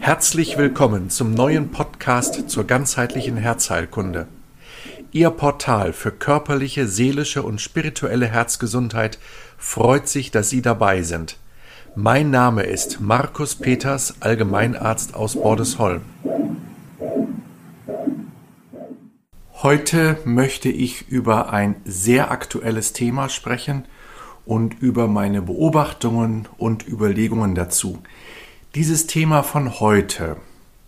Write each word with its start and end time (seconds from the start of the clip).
Herzlich 0.00 0.56
willkommen 0.56 1.10
zum 1.10 1.34
neuen 1.34 1.70
Podcast 1.70 2.48
zur 2.48 2.64
ganzheitlichen 2.64 3.36
Herzheilkunde. 3.36 4.26
Ihr 5.12 5.28
Portal 5.30 5.92
für 5.92 6.10
körperliche, 6.10 6.86
seelische 6.86 7.42
und 7.42 7.60
spirituelle 7.60 8.26
Herzgesundheit 8.26 9.18
freut 9.58 10.08
sich, 10.08 10.30
dass 10.30 10.48
Sie 10.48 10.62
dabei 10.62 11.02
sind. 11.02 11.36
Mein 11.94 12.30
Name 12.30 12.62
ist 12.62 13.00
Markus 13.00 13.54
Peters, 13.54 14.14
Allgemeinarzt 14.20 15.14
aus 15.14 15.34
Bordesholm. 15.34 16.02
Heute 19.62 20.18
möchte 20.24 20.70
ich 20.70 21.08
über 21.08 21.52
ein 21.52 21.76
sehr 21.84 22.30
aktuelles 22.30 22.94
Thema 22.94 23.28
sprechen 23.28 23.84
und 24.46 24.80
über 24.80 25.08
meine 25.08 25.42
Beobachtungen 25.42 26.48
und 26.58 26.86
Überlegungen 26.86 27.54
dazu. 27.54 28.02
Dieses 28.74 29.06
Thema 29.06 29.42
von 29.42 29.80
heute 29.80 30.36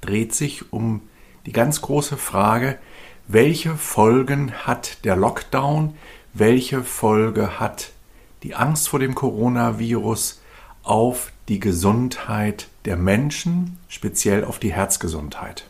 dreht 0.01 0.35
sich 0.35 0.73
um 0.73 1.03
die 1.47 1.53
ganz 1.53 1.81
große 1.81 2.17
Frage, 2.17 2.79
welche 3.29 3.77
Folgen 3.77 4.53
hat 4.53 5.05
der 5.05 5.17
Lockdown, 5.17 5.95
welche 6.33 6.83
Folge 6.83 7.59
hat 7.59 7.93
die 8.43 8.55
Angst 8.55 8.89
vor 8.89 8.99
dem 8.99 9.15
Coronavirus 9.15 10.41
auf 10.83 11.33
die 11.49 11.61
Gesundheit 11.61 12.69
der 12.85 12.97
Menschen, 12.97 13.79
speziell 13.89 14.45
auf 14.45 14.59
die 14.59 14.73
Herzgesundheit. 14.73 15.69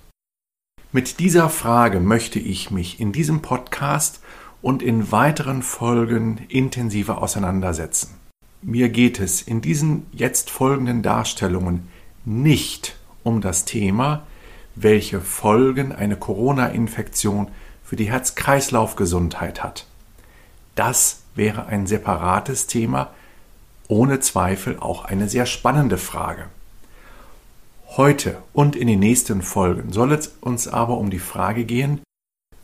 Mit 0.93 1.21
dieser 1.21 1.51
Frage 1.51 2.01
möchte 2.01 2.39
ich 2.39 2.71
mich 2.71 3.01
in 3.01 3.13
diesem 3.13 3.43
Podcast 3.43 4.21
und 4.67 4.83
in 4.83 5.13
weiteren 5.13 5.63
Folgen 5.63 6.41
intensiver 6.49 7.23
auseinandersetzen. 7.23 8.17
Mir 8.63 8.89
geht 8.89 9.21
es 9.21 9.41
in 9.41 9.61
diesen 9.61 10.09
jetzt 10.11 10.51
folgenden 10.51 11.05
Darstellungen 11.05 11.87
nicht 12.25 12.97
um 13.23 13.41
das 13.41 13.65
Thema, 13.65 14.27
welche 14.75 15.21
Folgen 15.21 15.93
eine 15.93 16.17
Corona-Infektion 16.17 17.47
für 17.85 17.95
die 17.95 18.11
Herz-Kreislauf-Gesundheit 18.11 19.63
hat. 19.63 19.87
Das 20.75 21.21
wäre 21.37 21.67
ein 21.67 21.87
separates 21.87 22.67
Thema, 22.67 23.13
ohne 23.87 24.19
Zweifel 24.19 24.81
auch 24.81 25.05
eine 25.05 25.29
sehr 25.29 25.47
spannende 25.47 25.97
Frage. 25.97 26.47
Heute 27.97 28.39
und 28.53 28.75
in 28.75 28.89
den 28.89 28.99
nächsten 28.99 29.43
Folgen 29.43 29.93
soll 29.93 30.11
es 30.11 30.35
uns 30.41 30.67
aber 30.67 30.99
um 30.99 31.11
die 31.11 31.21
Frage 31.21 31.65
gehen, 31.65 32.01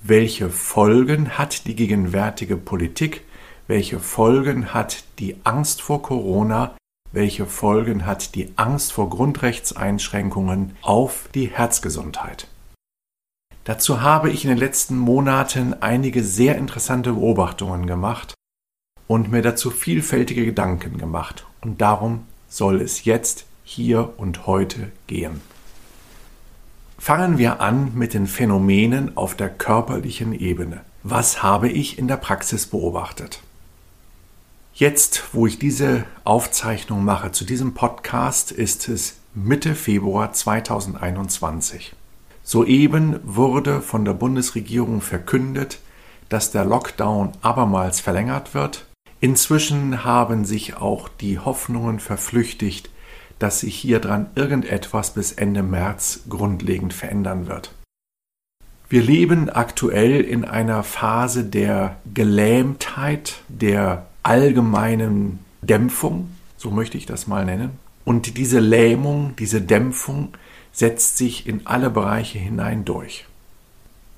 welche 0.02 0.50
Folgen 0.50 1.38
hat 1.38 1.66
die 1.66 1.76
gegenwärtige 1.76 2.56
Politik, 2.56 3.24
welche 3.68 4.00
Folgen 4.00 4.74
hat 4.74 5.04
die 5.18 5.36
Angst 5.44 5.80
vor 5.80 6.02
Corona, 6.02 6.76
welche 7.12 7.46
Folgen 7.46 8.04
hat 8.04 8.34
die 8.34 8.52
Angst 8.56 8.92
vor 8.92 9.08
Grundrechtseinschränkungen 9.10 10.76
auf 10.82 11.28
die 11.34 11.46
Herzgesundheit. 11.46 12.48
Dazu 13.64 14.00
habe 14.00 14.30
ich 14.30 14.44
in 14.44 14.50
den 14.50 14.58
letzten 14.58 14.98
Monaten 14.98 15.74
einige 15.74 16.24
sehr 16.24 16.56
interessante 16.56 17.12
Beobachtungen 17.12 17.86
gemacht 17.86 18.34
und 19.06 19.30
mir 19.30 19.42
dazu 19.42 19.70
vielfältige 19.70 20.44
Gedanken 20.44 20.98
gemacht. 20.98 21.46
Und 21.60 21.80
darum 21.80 22.26
soll 22.48 22.80
es 22.80 23.04
jetzt, 23.04 23.46
hier 23.62 24.14
und 24.16 24.48
heute 24.48 24.90
gehen. 25.06 25.40
Fangen 27.04 27.36
wir 27.36 27.60
an 27.60 27.90
mit 27.96 28.14
den 28.14 28.28
Phänomenen 28.28 29.16
auf 29.16 29.34
der 29.34 29.48
körperlichen 29.48 30.32
Ebene. 30.32 30.82
Was 31.02 31.42
habe 31.42 31.68
ich 31.68 31.98
in 31.98 32.06
der 32.06 32.16
Praxis 32.16 32.68
beobachtet? 32.68 33.40
Jetzt, 34.72 35.24
wo 35.32 35.48
ich 35.48 35.58
diese 35.58 36.04
Aufzeichnung 36.22 37.04
mache 37.04 37.32
zu 37.32 37.44
diesem 37.44 37.74
Podcast, 37.74 38.52
ist 38.52 38.88
es 38.88 39.16
Mitte 39.34 39.74
Februar 39.74 40.32
2021. 40.32 41.92
Soeben 42.44 43.18
wurde 43.24 43.80
von 43.80 44.04
der 44.04 44.14
Bundesregierung 44.14 45.00
verkündet, 45.00 45.80
dass 46.28 46.52
der 46.52 46.64
Lockdown 46.64 47.32
abermals 47.42 47.98
verlängert 47.98 48.54
wird. 48.54 48.86
Inzwischen 49.18 50.04
haben 50.04 50.44
sich 50.44 50.76
auch 50.76 51.08
die 51.08 51.40
Hoffnungen 51.40 51.98
verflüchtigt, 51.98 52.90
dass 53.42 53.60
sich 53.60 53.74
hier 53.74 53.98
dran 53.98 54.26
irgendetwas 54.36 55.14
bis 55.14 55.32
Ende 55.32 55.62
März 55.62 56.20
grundlegend 56.28 56.94
verändern 56.94 57.48
wird. 57.48 57.72
Wir 58.88 59.02
leben 59.02 59.50
aktuell 59.50 60.20
in 60.20 60.44
einer 60.44 60.84
Phase 60.84 61.44
der 61.44 61.96
Gelähmtheit, 62.14 63.40
der 63.48 64.06
allgemeinen 64.22 65.40
Dämpfung, 65.62 66.30
so 66.56 66.70
möchte 66.70 66.96
ich 66.96 67.06
das 67.06 67.26
mal 67.26 67.44
nennen. 67.44 67.70
Und 68.04 68.36
diese 68.36 68.60
Lähmung, 68.60 69.34
diese 69.38 69.60
Dämpfung 69.60 70.34
setzt 70.70 71.16
sich 71.16 71.46
in 71.46 71.66
alle 71.66 71.90
Bereiche 71.90 72.38
hinein 72.38 72.84
durch. 72.84 73.26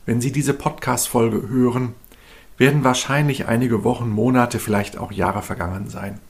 Wenn 0.07 0.21
Sie 0.21 0.33
diese 0.33 0.55
Podcast-Folge 0.55 1.49
hören, 1.49 1.95
werden 2.59 2.85
wahrscheinlich 2.85 3.47
einige 3.47 3.85
Wochen, 3.85 4.11
Monate, 4.11 4.59
vielleicht 4.59 4.99
auch 4.99 5.13
Jahre 5.13 5.43
vergangen 5.43 5.89
sein. 5.89 6.21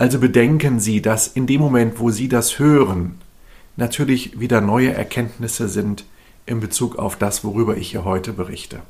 Also 0.00 0.18
bedenken 0.18 0.80
Sie, 0.80 1.02
dass 1.02 1.26
in 1.26 1.46
dem 1.46 1.60
Moment, 1.60 2.00
wo 2.00 2.08
Sie 2.08 2.30
das 2.30 2.58
hören, 2.58 3.18
natürlich 3.76 4.40
wieder 4.40 4.62
neue 4.62 4.94
Erkenntnisse 4.94 5.68
sind 5.68 6.06
in 6.46 6.58
Bezug 6.58 6.96
auf 6.96 7.16
das, 7.16 7.44
worüber 7.44 7.76
ich 7.76 7.90
hier 7.90 8.06
heute 8.06 8.32
berichte. 8.32 8.80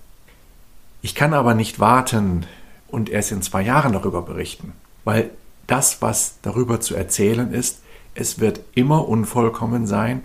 Ich 1.03 1.17
kann 1.17 1.35
aber 1.35 1.55
nicht 1.55 1.81
warten, 1.81 2.47
und 2.87 3.11
erst 3.11 3.33
in 3.33 3.43
zwei 3.43 3.63
Jahren 3.63 3.93
darüber 3.93 4.23
berichten. 4.23 4.73
Weil 5.03 5.31
das, 5.67 6.01
was 6.01 6.37
darüber 6.43 6.81
zu 6.81 6.95
erzählen 6.95 7.53
ist, 7.53 7.81
es 8.15 8.39
wird 8.39 8.61
immer 8.77 9.09
unvollkommen 9.09 9.89
sein 9.89 10.23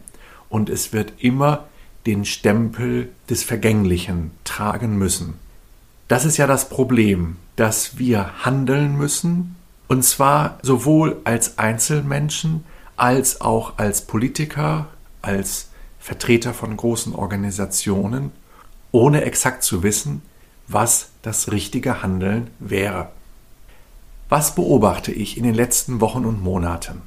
und 0.49 0.69
es 0.69 0.93
wird 0.93 1.13
immer 1.17 1.65
den 2.05 2.25
Stempel 2.25 3.09
des 3.27 3.41
Vergänglichen 3.43 4.29
tragen 4.43 4.99
müssen. 4.99 5.39
Das 6.07 6.25
ist 6.25 6.37
ja 6.37 6.45
das 6.45 6.69
Problem, 6.69 7.37
dass 7.55 7.97
wir 7.97 8.45
handeln 8.45 8.95
müssen, 8.95 9.55
und 9.87 10.03
zwar 10.03 10.59
sowohl 10.61 11.21
als 11.23 11.57
Einzelmenschen 11.57 12.63
als 12.97 13.41
auch 13.41 13.77
als 13.77 14.01
Politiker, 14.01 14.87
als 15.21 15.69
Vertreter 15.99 16.53
von 16.53 16.77
großen 16.77 17.13
Organisationen, 17.15 18.31
ohne 18.91 19.23
exakt 19.23 19.63
zu 19.63 19.83
wissen, 19.83 20.21
was 20.67 21.09
das 21.21 21.51
richtige 21.51 22.01
Handeln 22.01 22.49
wäre. 22.59 23.09
Was 24.29 24.55
beobachte 24.55 25.11
ich 25.11 25.37
in 25.37 25.43
den 25.43 25.53
letzten 25.53 26.01
Wochen 26.01 26.25
und 26.25 26.41
Monaten? 26.41 27.01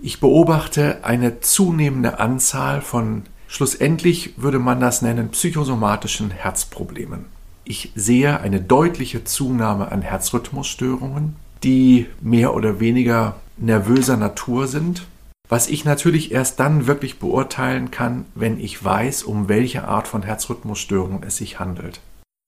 Ich 0.00 0.20
beobachte 0.20 1.04
eine 1.04 1.40
zunehmende 1.40 2.18
Anzahl 2.18 2.80
von, 2.80 3.22
schlussendlich 3.48 4.34
würde 4.36 4.58
man 4.58 4.80
das 4.80 5.02
nennen, 5.02 5.30
psychosomatischen 5.30 6.30
Herzproblemen. 6.30 7.26
Ich 7.64 7.92
sehe 7.94 8.40
eine 8.40 8.60
deutliche 8.60 9.24
Zunahme 9.24 9.90
an 9.90 10.02
Herzrhythmusstörungen, 10.02 11.36
die 11.62 12.06
mehr 12.20 12.54
oder 12.54 12.80
weniger 12.80 13.36
nervöser 13.56 14.16
Natur 14.16 14.66
sind, 14.66 15.06
was 15.48 15.68
ich 15.68 15.84
natürlich 15.84 16.32
erst 16.32 16.58
dann 16.58 16.86
wirklich 16.86 17.18
beurteilen 17.18 17.90
kann, 17.90 18.24
wenn 18.34 18.58
ich 18.58 18.82
weiß, 18.82 19.22
um 19.24 19.48
welche 19.48 19.86
Art 19.86 20.08
von 20.08 20.22
Herzrhythmusstörung 20.22 21.22
es 21.22 21.36
sich 21.36 21.60
handelt. 21.60 22.00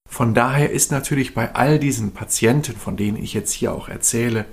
Von 0.08 0.34
daher 0.34 0.70
ist 0.70 0.92
natürlich 0.92 1.34
bei 1.34 1.54
all 1.54 1.78
diesen 1.78 2.12
Patienten, 2.12 2.76
von 2.76 2.96
denen 2.96 3.22
ich 3.22 3.34
jetzt 3.34 3.52
hier 3.52 3.72
auch 3.72 3.88
erzähle, 3.88 4.46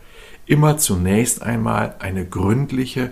immer 0.45 0.77
zunächst 0.77 1.41
einmal 1.41 1.95
eine 1.99 2.25
gründliche, 2.25 3.11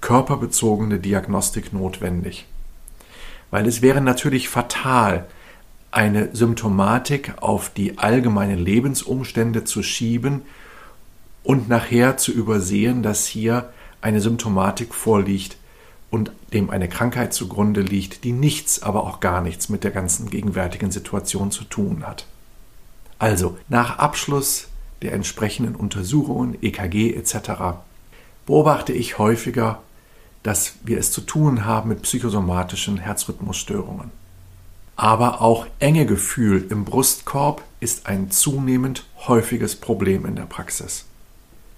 körperbezogene 0.00 0.98
Diagnostik 0.98 1.72
notwendig. 1.72 2.46
Weil 3.50 3.66
es 3.66 3.82
wäre 3.82 4.00
natürlich 4.00 4.48
fatal, 4.48 5.26
eine 5.90 6.34
Symptomatik 6.34 7.34
auf 7.40 7.70
die 7.70 7.98
allgemeinen 7.98 8.58
Lebensumstände 8.58 9.64
zu 9.64 9.82
schieben 9.82 10.42
und 11.42 11.68
nachher 11.68 12.16
zu 12.16 12.32
übersehen, 12.32 13.02
dass 13.02 13.26
hier 13.26 13.72
eine 14.00 14.20
Symptomatik 14.20 14.94
vorliegt, 14.94 15.56
und 16.10 16.32
dem 16.52 16.70
eine 16.70 16.88
Krankheit 16.88 17.32
zugrunde 17.32 17.80
liegt, 17.80 18.24
die 18.24 18.32
nichts, 18.32 18.82
aber 18.82 19.04
auch 19.04 19.20
gar 19.20 19.40
nichts 19.40 19.68
mit 19.68 19.84
der 19.84 19.92
ganzen 19.92 20.28
gegenwärtigen 20.28 20.90
Situation 20.90 21.50
zu 21.50 21.64
tun 21.64 22.06
hat. 22.06 22.26
Also, 23.18 23.56
nach 23.68 23.98
Abschluss 23.98 24.68
der 25.02 25.12
entsprechenden 25.12 25.76
Untersuchungen, 25.76 26.58
EKG 26.60 27.14
etc., 27.14 27.78
beobachte 28.46 28.92
ich 28.92 29.18
häufiger, 29.18 29.82
dass 30.42 30.74
wir 30.82 30.98
es 30.98 31.12
zu 31.12 31.20
tun 31.20 31.64
haben 31.64 31.90
mit 31.90 32.02
psychosomatischen 32.02 32.98
Herzrhythmusstörungen. 32.98 34.10
Aber 34.96 35.40
auch 35.40 35.66
enge 35.78 36.06
Gefühl 36.06 36.66
im 36.70 36.84
Brustkorb 36.84 37.62
ist 37.78 38.06
ein 38.06 38.30
zunehmend 38.30 39.04
häufiges 39.28 39.76
Problem 39.76 40.26
in 40.26 40.34
der 40.34 40.44
Praxis. 40.44 41.06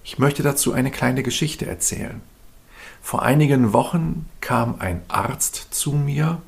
Ich 0.03 0.19
möchte 0.19 0.43
dazu 0.43 0.73
eine 0.73 0.91
kleine 0.91 1.23
Geschichte 1.23 1.65
erzählen. 1.65 2.21
Vor 3.01 3.21
einigen 3.21 3.73
Wochen 3.73 4.25
kam 4.41 4.75
ein 4.79 5.01
Arzt 5.07 5.67
zu 5.71 5.91
mir, 5.91 6.41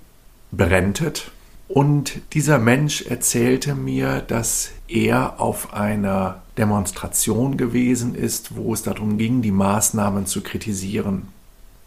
berentet, 0.52 1.32
und 1.68 2.22
dieser 2.34 2.60
Mensch 2.60 3.02
erzählte 3.02 3.74
mir, 3.74 4.22
dass 4.22 4.72
er 4.88 5.40
auf 5.40 5.74
einer 5.74 6.44
Demonstration 6.58 7.58
gewesen 7.58 8.14
ist, 8.14 8.56
wo 8.56 8.74
es 8.74 8.84
darum 8.84 9.18
ging, 9.18 9.42
die 9.42 9.52
Maßnahmen 9.52 10.28
zu 10.28 10.42
kritisieren. 10.42 11.30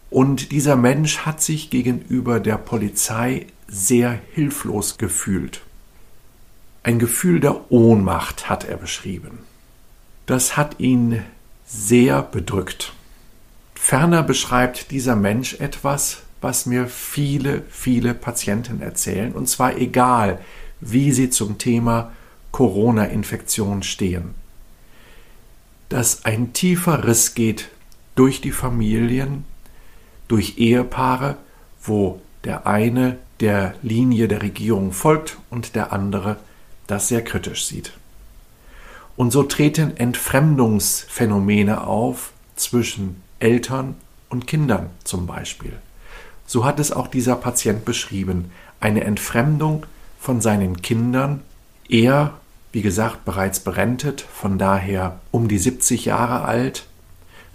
Und 0.09 0.51
dieser 0.51 0.75
Mensch 0.75 1.19
hat 1.19 1.41
sich 1.41 1.69
gegenüber 1.69 2.39
der 2.39 2.57
Polizei 2.57 3.47
sehr 3.67 4.19
hilflos 4.33 4.97
gefühlt. 4.97 5.61
Ein 6.83 6.99
Gefühl 6.99 7.39
der 7.39 7.71
Ohnmacht 7.71 8.49
hat 8.49 8.65
er 8.65 8.77
beschrieben. 8.77 9.39
Das 10.25 10.57
hat 10.57 10.79
ihn 10.79 11.23
sehr 11.69 12.23
bedrückt. 12.23 12.93
Ferner 13.75 14.23
beschreibt 14.23 14.91
dieser 14.91 15.15
Mensch 15.15 15.53
etwas, 15.59 16.23
was 16.41 16.65
mir 16.65 16.87
viele, 16.87 17.63
viele 17.69 18.13
Patienten 18.13 18.81
erzählen, 18.81 19.33
und 19.33 19.47
zwar 19.47 19.77
egal, 19.77 20.39
wie 20.81 21.11
sie 21.11 21.29
zum 21.29 21.57
Thema 21.57 22.11
Corona-Infektion 22.51 23.83
stehen. 23.83 24.33
Dass 25.89 26.25
ein 26.25 26.53
tiefer 26.53 27.05
Riss 27.07 27.35
geht 27.35 27.69
durch 28.15 28.41
die 28.41 28.51
Familien, 28.51 29.45
durch 30.27 30.57
Ehepaare, 30.57 31.37
wo 31.83 32.21
der 32.45 32.65
eine 32.65 33.17
der 33.41 33.75
Linie 33.83 34.27
der 34.27 34.41
Regierung 34.41 34.91
folgt 34.91 35.37
und 35.49 35.75
der 35.75 35.93
andere 35.93 36.37
das 36.87 37.07
sehr 37.07 37.23
kritisch 37.23 37.65
sieht. 37.65 37.93
Und 39.19 39.31
so 39.31 39.43
treten 39.43 39.97
Entfremdungsphänomene 39.97 41.85
auf 41.85 42.31
zwischen 42.55 43.21
Eltern 43.39 43.95
und 44.29 44.47
Kindern 44.47 44.91
zum 45.03 45.27
Beispiel. 45.27 45.73
So 46.45 46.63
hat 46.63 46.79
es 46.79 46.93
auch 46.93 47.07
dieser 47.07 47.35
Patient 47.35 47.83
beschrieben, 47.83 48.49
eine 48.79 49.03
Entfremdung 49.03 49.85
von 50.21 50.39
seinen 50.39 50.81
Kindern. 50.81 51.41
Er, 51.89 52.35
wie 52.71 52.81
gesagt, 52.81 53.25
bereits 53.25 53.59
berentet, 53.59 54.21
von 54.21 54.57
daher 54.57 55.19
um 55.31 55.49
die 55.49 55.59
70 55.59 56.05
Jahre 56.05 56.45
alt, 56.45 56.85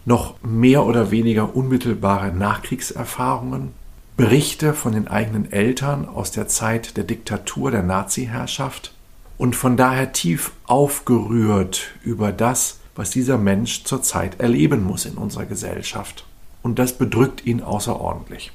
noch 0.04 0.34
mehr 0.42 0.84
oder 0.84 1.10
weniger 1.10 1.56
unmittelbare 1.56 2.30
Nachkriegserfahrungen, 2.30 3.72
Berichte 4.18 4.74
von 4.74 4.92
den 4.92 5.08
eigenen 5.08 5.50
Eltern 5.50 6.06
aus 6.06 6.30
der 6.30 6.46
Zeit 6.46 6.98
der 6.98 7.04
Diktatur 7.04 7.70
der 7.70 7.82
Nazi-Herrschaft 7.82 8.93
und 9.38 9.56
von 9.56 9.76
daher 9.76 10.12
tief 10.12 10.52
aufgerührt 10.66 11.92
über 12.02 12.32
das, 12.32 12.78
was 12.94 13.10
dieser 13.10 13.38
Mensch 13.38 13.84
zurzeit 13.84 14.40
erleben 14.40 14.84
muss 14.84 15.04
in 15.04 15.14
unserer 15.14 15.46
Gesellschaft. 15.46 16.24
Und 16.62 16.78
das 16.78 16.96
bedrückt 16.96 17.44
ihn 17.44 17.62
außerordentlich. 17.62 18.52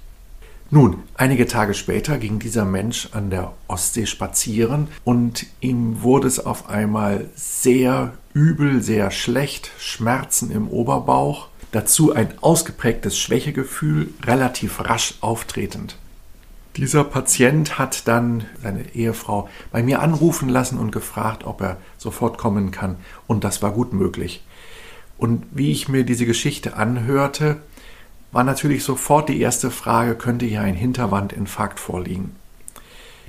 Nun, 0.72 1.04
einige 1.16 1.48
Tage 1.48 1.74
später 1.74 2.20
ging 2.20 2.38
dieser 2.38 2.64
Mensch 2.64 3.10
an 3.14 3.32
der 3.32 3.54
Ostsee 3.68 4.06
spazieren 4.06 4.88
und 5.04 5.48
ihm 5.62 6.04
wurde 6.04 6.28
es 6.28 6.40
auf 6.40 6.70
einmal 6.70 7.28
sehr 7.36 8.14
übel, 8.34 8.84
sehr 8.84 9.10
schlecht, 9.10 9.72
Schmerzen 9.80 10.52
im 10.52 10.68
Oberbauch, 10.68 11.48
dazu 11.72 12.14
ein 12.14 12.34
ausgeprägtes 12.42 13.18
Schwächegefühl, 13.18 14.14
relativ 14.24 14.80
rasch 14.82 15.16
auftretend. 15.22 15.98
Dieser 16.80 17.04
Patient 17.04 17.78
hat 17.78 18.08
dann 18.08 18.46
seine 18.64 18.96
Ehefrau 18.96 19.50
bei 19.70 19.84
mir 19.84 20.02
anrufen 20.02 20.48
lassen 20.48 20.80
und 20.80 20.94
gefragt, 20.94 21.44
ob 21.44 21.60
er 21.60 21.76
sofort 21.98 22.38
kommen 22.38 22.72
kann, 22.72 22.96
und 23.28 23.44
das 23.44 23.62
war 23.62 23.74
gut 23.74 23.92
möglich. 23.92 24.46
Und 25.18 25.46
wie 25.52 25.74
ich 25.74 25.90
mir 25.90 26.06
diese 26.06 26.26
Geschichte 26.26 26.78
anhörte, 26.78 27.58
war 28.32 28.46
natürlich 28.46 28.86
sofort 28.86 29.28
die 29.28 29.42
erste 29.42 29.72
Frage, 29.72 30.16
könnte 30.16 30.46
hier 30.46 30.62
ein 30.62 30.76
Hinterwandinfarkt 30.76 31.82
vorliegen? 31.82 32.38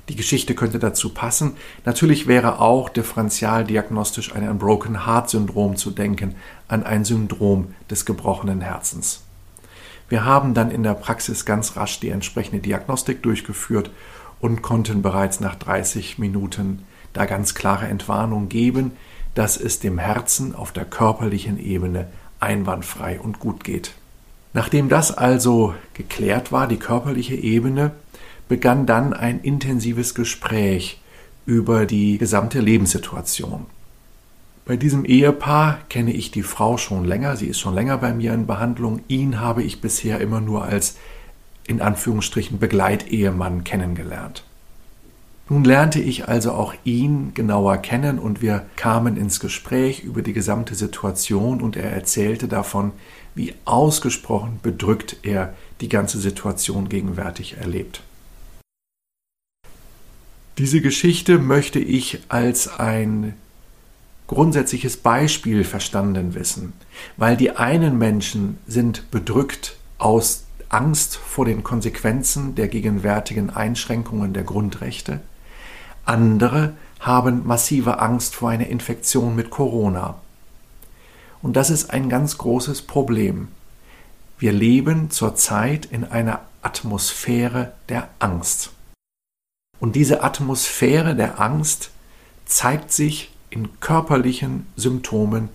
Die 0.07 0.15
Geschichte 0.15 0.55
könnte 0.55 0.79
dazu 0.79 1.13
passen. 1.13 1.57
Natürlich 1.83 2.27
wäre 2.27 2.61
auch 2.61 2.87
differenzialdiagnostisch 2.87 4.31
an 4.31 4.47
ein 4.47 4.59
Broken 4.59 5.05
Heart 5.05 5.29
Syndrom 5.29 5.75
zu 5.75 5.91
denken, 5.91 6.35
an 6.69 6.83
ein 6.83 7.03
Syndrom 7.03 7.73
des 7.89 8.05
gebrochenen 8.05 8.61
Herzens. 8.61 9.25
Wir 10.11 10.25
haben 10.25 10.53
dann 10.53 10.71
in 10.71 10.83
der 10.83 10.93
Praxis 10.93 11.45
ganz 11.45 11.77
rasch 11.77 12.01
die 12.01 12.09
entsprechende 12.09 12.59
Diagnostik 12.61 13.23
durchgeführt 13.23 13.91
und 14.41 14.61
konnten 14.61 15.01
bereits 15.01 15.39
nach 15.39 15.55
30 15.55 16.19
Minuten 16.19 16.83
da 17.13 17.25
ganz 17.25 17.55
klare 17.55 17.87
Entwarnung 17.87 18.49
geben, 18.49 18.91
dass 19.35 19.55
es 19.55 19.79
dem 19.79 19.97
Herzen 19.97 20.53
auf 20.53 20.73
der 20.73 20.83
körperlichen 20.83 21.57
Ebene 21.57 22.07
einwandfrei 22.41 23.21
und 23.21 23.39
gut 23.39 23.63
geht. 23.63 23.93
Nachdem 24.51 24.89
das 24.89 25.17
also 25.17 25.75
geklärt 25.93 26.51
war, 26.51 26.67
die 26.67 26.75
körperliche 26.75 27.35
Ebene, 27.35 27.91
begann 28.49 28.85
dann 28.85 29.13
ein 29.13 29.39
intensives 29.39 30.13
Gespräch 30.13 30.99
über 31.45 31.85
die 31.85 32.17
gesamte 32.17 32.59
Lebenssituation. 32.59 33.65
Bei 34.71 34.77
diesem 34.77 35.03
Ehepaar 35.03 35.79
kenne 35.89 36.13
ich 36.13 36.31
die 36.31 36.43
Frau 36.43 36.77
schon 36.77 37.03
länger, 37.03 37.35
sie 37.35 37.47
ist 37.47 37.59
schon 37.59 37.75
länger 37.75 37.97
bei 37.97 38.13
mir 38.13 38.33
in 38.33 38.47
Behandlung. 38.47 39.01
Ihn 39.09 39.41
habe 39.41 39.63
ich 39.63 39.81
bisher 39.81 40.21
immer 40.21 40.39
nur 40.39 40.63
als 40.63 40.95
in 41.67 41.81
Anführungsstrichen 41.81 42.57
Begleitehemann 42.57 43.65
kennengelernt. 43.65 44.45
Nun 45.49 45.65
lernte 45.65 45.99
ich 45.99 46.29
also 46.29 46.53
auch 46.53 46.73
ihn 46.85 47.33
genauer 47.33 47.79
kennen 47.79 48.17
und 48.17 48.41
wir 48.41 48.65
kamen 48.77 49.17
ins 49.17 49.41
Gespräch 49.41 50.05
über 50.05 50.21
die 50.21 50.31
gesamte 50.31 50.73
Situation 50.73 51.59
und 51.59 51.75
er 51.75 51.91
erzählte 51.91 52.47
davon, 52.47 52.93
wie 53.35 53.53
ausgesprochen 53.65 54.61
bedrückt 54.63 55.17
er 55.23 55.53
die 55.81 55.89
ganze 55.89 56.17
Situation 56.17 56.87
gegenwärtig 56.87 57.57
erlebt. 57.57 58.03
Diese 60.57 60.79
Geschichte 60.79 61.39
möchte 61.39 61.79
ich 61.79 62.19
als 62.29 62.79
ein 62.79 63.33
grundsätzliches 64.31 64.95
Beispiel 64.95 65.65
verstanden 65.65 66.35
wissen, 66.35 66.71
weil 67.17 67.35
die 67.35 67.51
einen 67.51 67.97
Menschen 67.97 68.59
sind 68.65 69.11
bedrückt 69.11 69.75
aus 69.97 70.45
Angst 70.69 71.17
vor 71.17 71.43
den 71.43 71.63
Konsequenzen 71.63 72.55
der 72.55 72.69
gegenwärtigen 72.69 73.49
Einschränkungen 73.49 74.31
der 74.31 74.43
Grundrechte, 74.43 75.19
andere 76.05 76.73
haben 77.01 77.45
massive 77.45 77.99
Angst 77.99 78.35
vor 78.35 78.49
einer 78.49 78.67
Infektion 78.67 79.35
mit 79.35 79.49
Corona. 79.49 80.15
Und 81.41 81.57
das 81.57 81.69
ist 81.69 81.89
ein 81.89 82.07
ganz 82.07 82.37
großes 82.37 82.83
Problem. 82.83 83.49
Wir 84.39 84.53
leben 84.53 85.11
zurzeit 85.11 85.85
in 85.87 86.05
einer 86.05 86.39
Atmosphäre 86.61 87.73
der 87.89 88.07
Angst. 88.19 88.71
Und 89.81 89.97
diese 89.97 90.23
Atmosphäre 90.23 91.15
der 91.15 91.41
Angst 91.41 91.91
zeigt 92.45 92.93
sich 92.93 93.30
in 93.51 93.79
körperlichen 93.79 94.65
Symptomen 94.75 95.49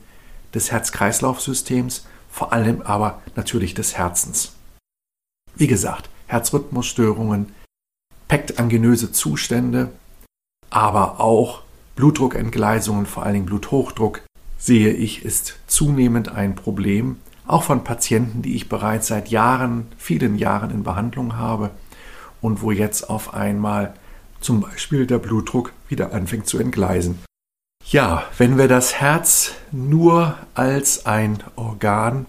des 0.55 0.71
Herz-Kreislauf-Systems, 0.71 2.07
vor 2.31 2.53
allem 2.53 2.83
aber 2.83 3.21
natürlich 3.35 3.75
des 3.75 3.97
Herzens. 3.97 4.53
Wie 5.57 5.67
gesagt, 5.67 6.09
Herzrhythmusstörungen, 6.27 7.53
pektangenöse 8.29 9.11
Zustände, 9.11 9.91
aber 10.71 11.21
auch 11.21 11.63
Blutdruckentgleisungen, 11.97 13.07
vor 13.07 13.23
allen 13.23 13.35
Dingen 13.35 13.47
Bluthochdruck, 13.47 14.21
sehe 14.59 14.93
ich, 14.93 15.25
ist 15.25 15.59
zunehmend 15.67 16.29
ein 16.29 16.55
Problem, 16.55 17.17
auch 17.47 17.63
von 17.63 17.85
Patienten, 17.85 18.43
die 18.43 18.55
ich 18.55 18.69
bereits 18.69 19.07
seit 19.07 19.29
Jahren, 19.29 19.87
vielen 19.97 20.37
Jahren 20.37 20.71
in 20.71 20.83
Behandlung 20.83 21.37
habe 21.37 21.71
und 22.41 22.61
wo 22.61 22.71
jetzt 22.71 23.09
auf 23.09 23.35
einmal 23.35 23.95
zum 24.41 24.61
Beispiel 24.61 25.07
der 25.07 25.19
Blutdruck 25.19 25.73
wieder 25.89 26.13
anfängt 26.13 26.47
zu 26.47 26.59
entgleisen. 26.59 27.19
Ja, 27.89 28.25
wenn 28.37 28.59
wir 28.59 28.67
das 28.67 28.95
Herz 28.95 29.53
nur 29.71 30.35
als 30.55 31.07
ein 31.07 31.39
Organ 31.55 32.27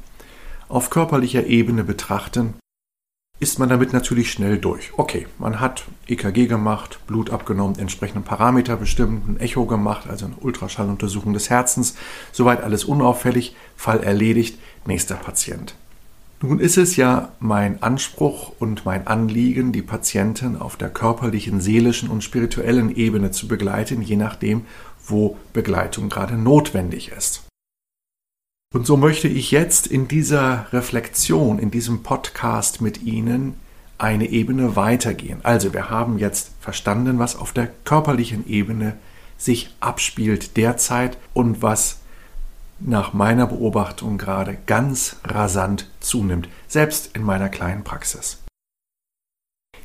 auf 0.69 0.91
körperlicher 0.91 1.47
Ebene 1.47 1.83
betrachten, 1.83 2.53
ist 3.39 3.57
man 3.57 3.67
damit 3.67 3.91
natürlich 3.91 4.31
schnell 4.31 4.59
durch. 4.59 4.91
Okay, 4.97 5.25
man 5.39 5.59
hat 5.59 5.85
EKG 6.05 6.45
gemacht, 6.45 6.99
Blut 7.07 7.31
abgenommen, 7.31 7.79
entsprechenden 7.79 8.23
Parameter 8.23 8.77
bestimmt, 8.77 9.27
ein 9.27 9.39
Echo 9.39 9.65
gemacht, 9.65 10.07
also 10.07 10.27
eine 10.27 10.35
Ultraschalluntersuchung 10.35 11.33
des 11.33 11.49
Herzens, 11.49 11.95
soweit 12.31 12.61
alles 12.61 12.85
unauffällig, 12.85 13.55
Fall 13.75 14.03
erledigt, 14.03 14.59
nächster 14.85 15.15
Patient. 15.15 15.73
Nun 16.39 16.59
ist 16.59 16.77
es 16.77 16.97
ja 16.97 17.31
mein 17.39 17.81
Anspruch 17.81 18.51
und 18.59 18.85
mein 18.85 19.07
Anliegen, 19.07 19.71
die 19.71 19.81
Patienten 19.81 20.55
auf 20.55 20.75
der 20.75 20.89
körperlichen, 20.89 21.61
seelischen 21.61 22.09
und 22.09 22.23
spirituellen 22.23 22.95
Ebene 22.95 23.31
zu 23.31 23.47
begleiten, 23.47 24.03
je 24.03 24.17
nachdem, 24.17 24.67
wo 25.09 25.37
Begleitung 25.53 26.09
gerade 26.09 26.35
notwendig 26.35 27.11
ist. 27.11 27.43
Und 28.73 28.85
so 28.85 28.97
möchte 28.97 29.27
ich 29.27 29.51
jetzt 29.51 29.87
in 29.87 30.07
dieser 30.07 30.71
Reflexion, 30.73 31.57
in 31.57 31.71
diesem 31.71 32.03
Podcast 32.03 32.81
mit 32.81 33.01
Ihnen 33.01 33.55
eine 33.97 34.29
Ebene 34.29 34.75
weitergehen. 34.75 35.39
Also 35.43 35.73
wir 35.73 35.89
haben 35.89 36.17
jetzt 36.19 36.51
verstanden, 36.59 37.17
was 37.17 37.35
auf 37.35 37.53
der 37.53 37.67
körperlichen 37.85 38.47
Ebene 38.47 38.97
sich 39.37 39.73
abspielt 39.79 40.57
derzeit 40.57 41.17
und 41.33 41.61
was 41.61 41.99
nach 42.79 43.13
meiner 43.13 43.47
Beobachtung 43.47 44.17
gerade 44.17 44.57
ganz 44.65 45.15
rasant 45.23 45.89
zunimmt, 45.99 46.47
selbst 46.67 47.15
in 47.15 47.23
meiner 47.23 47.49
kleinen 47.49 47.83
Praxis. 47.83 48.43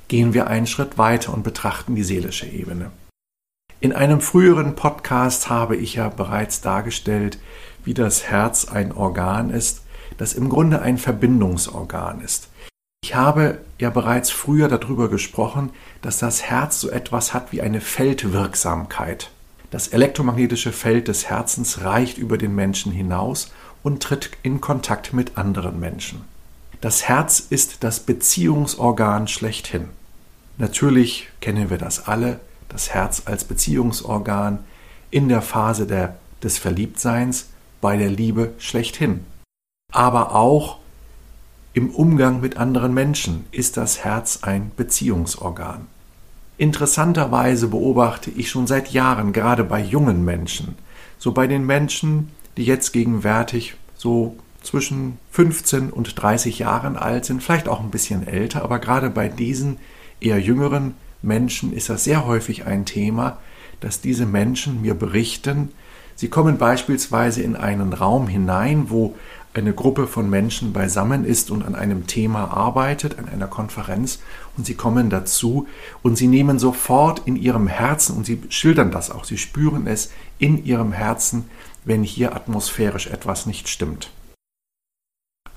Gehen 0.09 0.35
wir 0.35 0.49
einen 0.49 0.67
Schritt 0.67 0.99
weiter 0.99 1.33
und 1.33 1.43
betrachten 1.43 1.95
die 1.95 2.05
seelische 2.05 2.47
Ebene. 2.47 2.91
In 3.83 3.93
einem 3.93 4.21
früheren 4.21 4.77
Podcast 4.77 5.51
habe 5.51 5.75
ich 5.75 5.95
ja 5.95 6.09
bereits 6.09 6.61
dargestellt, 6.61 7.41
wie 7.85 7.95
das 7.95 8.23
Herz 8.23 8.67
ein 8.67 8.93
Organ 8.93 9.51
ist, 9.51 9.83
das 10.19 10.35
im 10.35 10.49
Grunde 10.49 10.83
ein 10.83 10.99
Verbindungsorgan 10.99 12.21
ist. 12.21 12.49
Ich 13.03 13.17
habe 13.17 13.59
ja 13.81 13.91
bereits 13.91 14.31
früher 14.31 14.69
darüber 14.69 15.11
gesprochen, 15.11 15.71
dass 16.01 16.19
das 16.19 16.45
Herz 16.45 16.81
so 16.81 16.91
etwas 16.91 17.35
hat 17.35 17.51
wie 17.51 17.61
eine 17.61 17.81
Feldwirksamkeit. 17.81 19.33
Das 19.73 19.89
elektromagnetische 19.89 20.71
Feld 20.71 21.09
des 21.09 21.29
Herzens 21.29 21.83
reicht 21.83 22.19
über 22.19 22.39
den 22.39 22.55
Menschen 22.55 22.93
hinaus 22.93 23.51
und 23.83 24.01
tritt 24.01 24.31
in 24.45 24.61
Kontakt 24.61 25.13
mit 25.13 25.37
anderen 25.37 25.81
Menschen. 25.81 26.25
Das 26.81 27.09
Herz 27.09 27.41
ist 27.41 27.83
das 27.83 27.99
Beziehungsorgan 27.99 29.27
schlechthin. 29.27 29.89
Natürlich 30.57 31.31
kennen 31.41 31.69
wir 31.69 31.79
das 31.79 32.07
alle, 32.07 32.39
das 32.73 32.91
Herz 32.91 33.23
als 33.27 33.45
Beziehungsorgan 33.45 34.61
in 35.11 35.29
der 35.29 35.43
Phase 35.43 35.87
der, 35.87 36.17
des 36.43 36.59
Verliebtseins, 36.59 37.49
bei 37.81 37.97
der 37.97 38.11
Liebe 38.11 38.53
schlechthin. 38.59 39.25
Aber 39.93 40.35
auch 40.35 40.79
im 41.75 41.91
Umgang 41.91 42.41
mit 42.41 42.57
anderen 42.57 42.95
Menschen 42.95 43.45
ist 43.51 43.77
das 43.77 44.05
Herz 44.05 44.41
ein 44.43 44.71
Beziehungsorgan. 44.77 45.87
Interessanterweise 46.59 47.69
beobachte 47.69 48.31
ich 48.31 48.51
schon 48.51 48.67
seit 48.67 48.93
Jahren, 48.93 49.33
gerade 49.33 49.65
bei 49.65 49.81
jungen 49.81 50.25
Menschen, 50.25 50.77
so 51.19 51.33
bei 51.33 51.47
den 51.47 51.67
Menschen, 51.67 52.31
die 52.57 52.65
jetzt 52.65 52.93
gegenwärtig 52.93 53.75
so 53.97 54.37
zwischen 54.63 55.19
15 55.31 55.91
und 55.91 56.23
30 56.23 56.61
Jahren 56.61 56.97
alt 56.97 57.25
sind, 57.25 57.43
vielleicht 57.43 57.69
auch 57.69 57.81
ein 57.81 57.91
bisschen 57.91 58.27
älter, 58.27 58.63
aber 58.63 58.79
gerade 58.79 59.11
bei 59.11 59.29
diesen 59.29 59.79
eher 60.21 60.41
jüngeren 60.41 60.95
Menschen 61.23 61.73
ist 61.73 61.89
das 61.89 62.05
sehr 62.05 62.27
häufig 62.27 62.67
ein 62.67 62.85
Thema, 62.85 63.39
dass 63.81 64.01
diese 64.01 64.27
Menschen 64.27 64.83
mir 64.83 64.95
berichten, 64.95 65.71
sie 66.15 66.29
kommen 66.29 66.59
beispielsweise 66.59 67.43
in 67.43 67.57
einen 67.57 67.93
Raum 67.93 68.29
hinein, 68.29 68.91
wo 68.91 69.15
eine 69.55 69.75
Gruppe 69.75 70.07
von 70.07 70.31
Menschen 70.31 70.73
beisammen 70.73 71.25
ist 71.25 71.51
und 71.51 71.63
an 71.63 71.75
einem 71.75 72.07
Thema 72.07 72.53
arbeitet, 72.53 73.19
an 73.19 73.29
einer 73.29 73.47
Konferenz, 73.47 74.21
und 74.57 74.67
sie 74.67 74.75
kommen 74.75 75.11
dazu 75.11 75.67
und 76.03 76.17
sie 76.17 76.29
nehmen 76.29 76.59
sofort 76.59 77.23
in 77.27 77.37
ihrem 77.37 77.67
Herzen, 77.67 78.17
und 78.17 78.25
sie 78.25 78.41
schildern 78.49 78.91
das 78.91 79.11
auch, 79.11 79.25
sie 79.25 79.39
spüren 79.39 79.87
es 79.87 80.11
in 80.39 80.65
ihrem 80.65 80.93
Herzen, 80.93 81.51
wenn 81.85 82.03
hier 82.03 82.35
atmosphärisch 82.35 83.09
etwas 83.09 83.47
nicht 83.47 83.69
stimmt. 83.69 84.11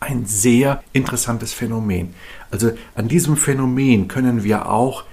Ein 0.01 0.25
sehr 0.25 0.83
interessantes 0.91 1.53
Phänomen. 1.53 2.13
Also 2.51 2.71
an 2.95 3.07
diesem 3.07 3.37
Phänomen 3.37 4.07
können 4.07 4.43
wir 4.43 4.69
auch 4.69 5.05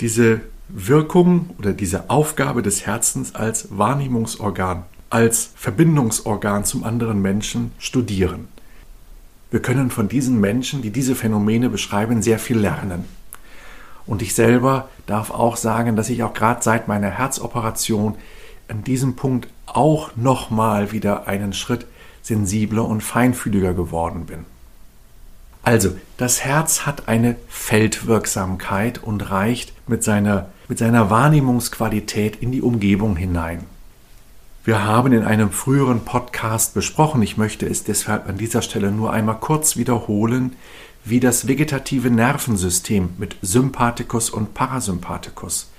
diese 0.00 0.40
Wirkung 0.68 1.50
oder 1.58 1.72
diese 1.72 2.10
Aufgabe 2.10 2.62
des 2.62 2.86
Herzens 2.86 3.34
als 3.34 3.76
Wahrnehmungsorgan 3.76 4.84
als 5.10 5.50
Verbindungsorgan 5.56 6.64
zum 6.64 6.84
anderen 6.84 7.20
Menschen 7.20 7.72
studieren. 7.78 8.48
Wir 9.50 9.60
können 9.60 9.90
von 9.90 10.08
diesen 10.08 10.40
Menschen, 10.40 10.82
die 10.82 10.90
diese 10.90 11.16
Phänomene 11.16 11.68
beschreiben, 11.68 12.22
sehr 12.22 12.38
viel 12.38 12.58
lernen. 12.58 13.04
Und 14.06 14.22
ich 14.22 14.34
selber 14.34 14.88
darf 15.06 15.32
auch 15.32 15.56
sagen, 15.56 15.96
dass 15.96 16.08
ich 16.08 16.22
auch 16.22 16.32
gerade 16.32 16.62
seit 16.62 16.86
meiner 16.86 17.10
Herzoperation 17.10 18.14
an 18.68 18.84
diesem 18.84 19.16
Punkt 19.16 19.48
auch 19.66 20.16
nochmal 20.16 20.92
wieder 20.92 21.26
einen 21.26 21.52
Schritt 21.52 21.86
sensibler 22.22 22.84
und 22.84 23.02
feinfühliger 23.02 23.74
geworden 23.74 24.26
bin. 24.26 24.44
Also, 25.70 25.90
das 26.16 26.44
Herz 26.44 26.84
hat 26.84 27.06
eine 27.06 27.36
Feldwirksamkeit 27.46 29.00
und 29.04 29.30
reicht 29.30 29.72
mit 29.86 30.02
seiner, 30.02 30.48
mit 30.66 30.78
seiner 30.78 31.10
Wahrnehmungsqualität 31.10 32.34
in 32.34 32.50
die 32.50 32.60
Umgebung 32.60 33.14
hinein. 33.14 33.62
Wir 34.64 34.82
haben 34.82 35.12
in 35.12 35.22
einem 35.22 35.52
früheren 35.52 36.04
Podcast 36.04 36.74
besprochen, 36.74 37.22
ich 37.22 37.36
möchte 37.36 37.66
es 37.66 37.84
deshalb 37.84 38.28
an 38.28 38.36
dieser 38.36 38.62
Stelle 38.62 38.90
nur 38.90 39.12
einmal 39.12 39.38
kurz 39.38 39.76
wiederholen, 39.76 40.56
wie 41.04 41.20
das 41.20 41.46
vegetative 41.46 42.10
Nervensystem 42.10 43.10
mit 43.16 43.36
Sympathikus 43.40 44.28
und 44.28 44.54
Parasympathikus 44.54 45.70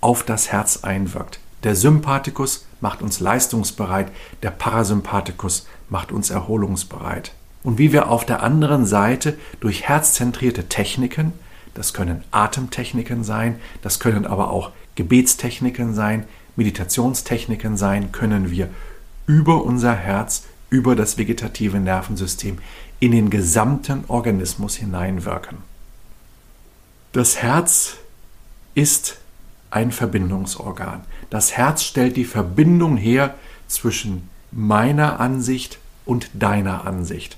auf 0.00 0.22
das 0.22 0.52
Herz 0.52 0.84
einwirkt. 0.84 1.38
Der 1.64 1.76
Sympathikus 1.76 2.64
macht 2.80 3.02
uns 3.02 3.20
leistungsbereit, 3.20 4.10
der 4.42 4.52
Parasympathikus 4.52 5.66
macht 5.90 6.12
uns 6.12 6.30
erholungsbereit. 6.30 7.32
Und 7.62 7.78
wie 7.78 7.92
wir 7.92 8.08
auf 8.08 8.24
der 8.24 8.42
anderen 8.42 8.86
Seite 8.86 9.36
durch 9.60 9.84
herzzentrierte 9.84 10.68
Techniken, 10.68 11.32
das 11.74 11.92
können 11.92 12.24
Atemtechniken 12.30 13.24
sein, 13.24 13.56
das 13.82 14.00
können 14.00 14.26
aber 14.26 14.50
auch 14.50 14.72
Gebetstechniken 14.94 15.94
sein, 15.94 16.24
Meditationstechniken 16.56 17.76
sein, 17.76 18.10
können 18.10 18.50
wir 18.50 18.68
über 19.26 19.64
unser 19.64 19.94
Herz, 19.94 20.44
über 20.70 20.96
das 20.96 21.18
vegetative 21.18 21.78
Nervensystem 21.78 22.58
in 23.00 23.12
den 23.12 23.30
gesamten 23.30 24.04
Organismus 24.08 24.76
hineinwirken. 24.76 25.58
Das 27.12 27.40
Herz 27.42 27.96
ist 28.74 29.18
ein 29.70 29.92
Verbindungsorgan. 29.92 31.02
Das 31.30 31.56
Herz 31.56 31.82
stellt 31.84 32.16
die 32.16 32.24
Verbindung 32.24 32.96
her 32.96 33.34
zwischen 33.66 34.28
meiner 34.50 35.20
Ansicht 35.20 35.78
und 36.04 36.30
deiner 36.34 36.86
Ansicht. 36.86 37.36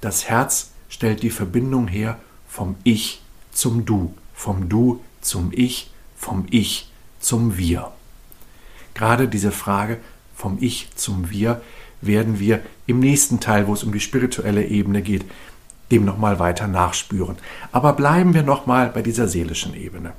Das 0.00 0.28
Herz 0.28 0.70
stellt 0.88 1.22
die 1.22 1.30
Verbindung 1.30 1.88
her 1.88 2.18
vom 2.48 2.76
Ich 2.84 3.22
zum 3.52 3.84
Du, 3.84 4.14
vom 4.34 4.68
Du 4.68 5.00
zum 5.20 5.50
Ich, 5.52 5.90
vom 6.16 6.46
Ich 6.50 6.90
zum 7.20 7.56
Wir. 7.56 7.92
Gerade 8.94 9.28
diese 9.28 9.52
Frage 9.52 9.98
vom 10.34 10.58
Ich 10.60 10.88
zum 10.94 11.30
Wir 11.30 11.60
werden 12.00 12.40
wir 12.40 12.60
im 12.86 12.98
nächsten 13.00 13.40
Teil, 13.40 13.66
wo 13.66 13.74
es 13.74 13.84
um 13.84 13.92
die 13.92 14.00
spirituelle 14.00 14.64
Ebene 14.64 15.02
geht, 15.02 15.24
dem 15.90 16.04
nochmal 16.04 16.38
weiter 16.38 16.66
nachspüren. 16.66 17.36
Aber 17.72 17.92
bleiben 17.92 18.32
wir 18.32 18.42
nochmal 18.42 18.88
bei 18.88 19.02
dieser 19.02 19.28
seelischen 19.28 19.74
Ebene. 19.74 20.12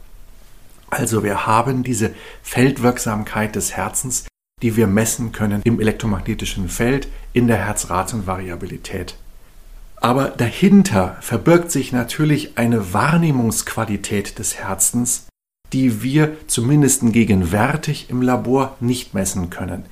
Also 0.89 1.23
wir 1.23 1.47
haben 1.47 1.83
diese 1.83 2.13
Feldwirksamkeit 2.43 3.55
des 3.55 3.71
Herzens, 3.75 4.25
die 4.61 4.75
wir 4.75 4.87
messen 4.87 5.31
können 5.31 5.61
im 5.63 5.79
elektromagnetischen 5.79 6.69
Feld 6.69 7.07
in 7.33 7.47
der 7.47 7.57
Herzratenvariabilität. 7.57 9.15
Aber 10.01 10.29
dahinter 10.29 11.15
verbirgt 11.21 11.71
sich 11.71 11.91
natürlich 11.91 12.57
eine 12.57 12.91
Wahrnehmungsqualität 12.91 14.39
des 14.39 14.55
Herzens, 14.55 15.27
die 15.73 16.01
wir 16.01 16.35
zumindest 16.47 17.03
gegenwärtig 17.13 18.09
im 18.09 18.23
Labor 18.23 18.75
nicht 18.79 19.13
messen 19.13 19.51
können, 19.51 19.85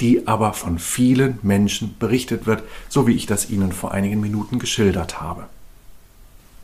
die 0.00 0.26
aber 0.26 0.52
von 0.52 0.80
vielen 0.80 1.38
Menschen 1.42 1.94
berichtet 1.98 2.44
wird, 2.44 2.64
so 2.88 3.06
wie 3.06 3.14
ich 3.14 3.26
das 3.26 3.50
Ihnen 3.50 3.70
vor 3.70 3.92
einigen 3.92 4.20
Minuten 4.20 4.58
geschildert 4.58 5.20
habe. 5.20 5.46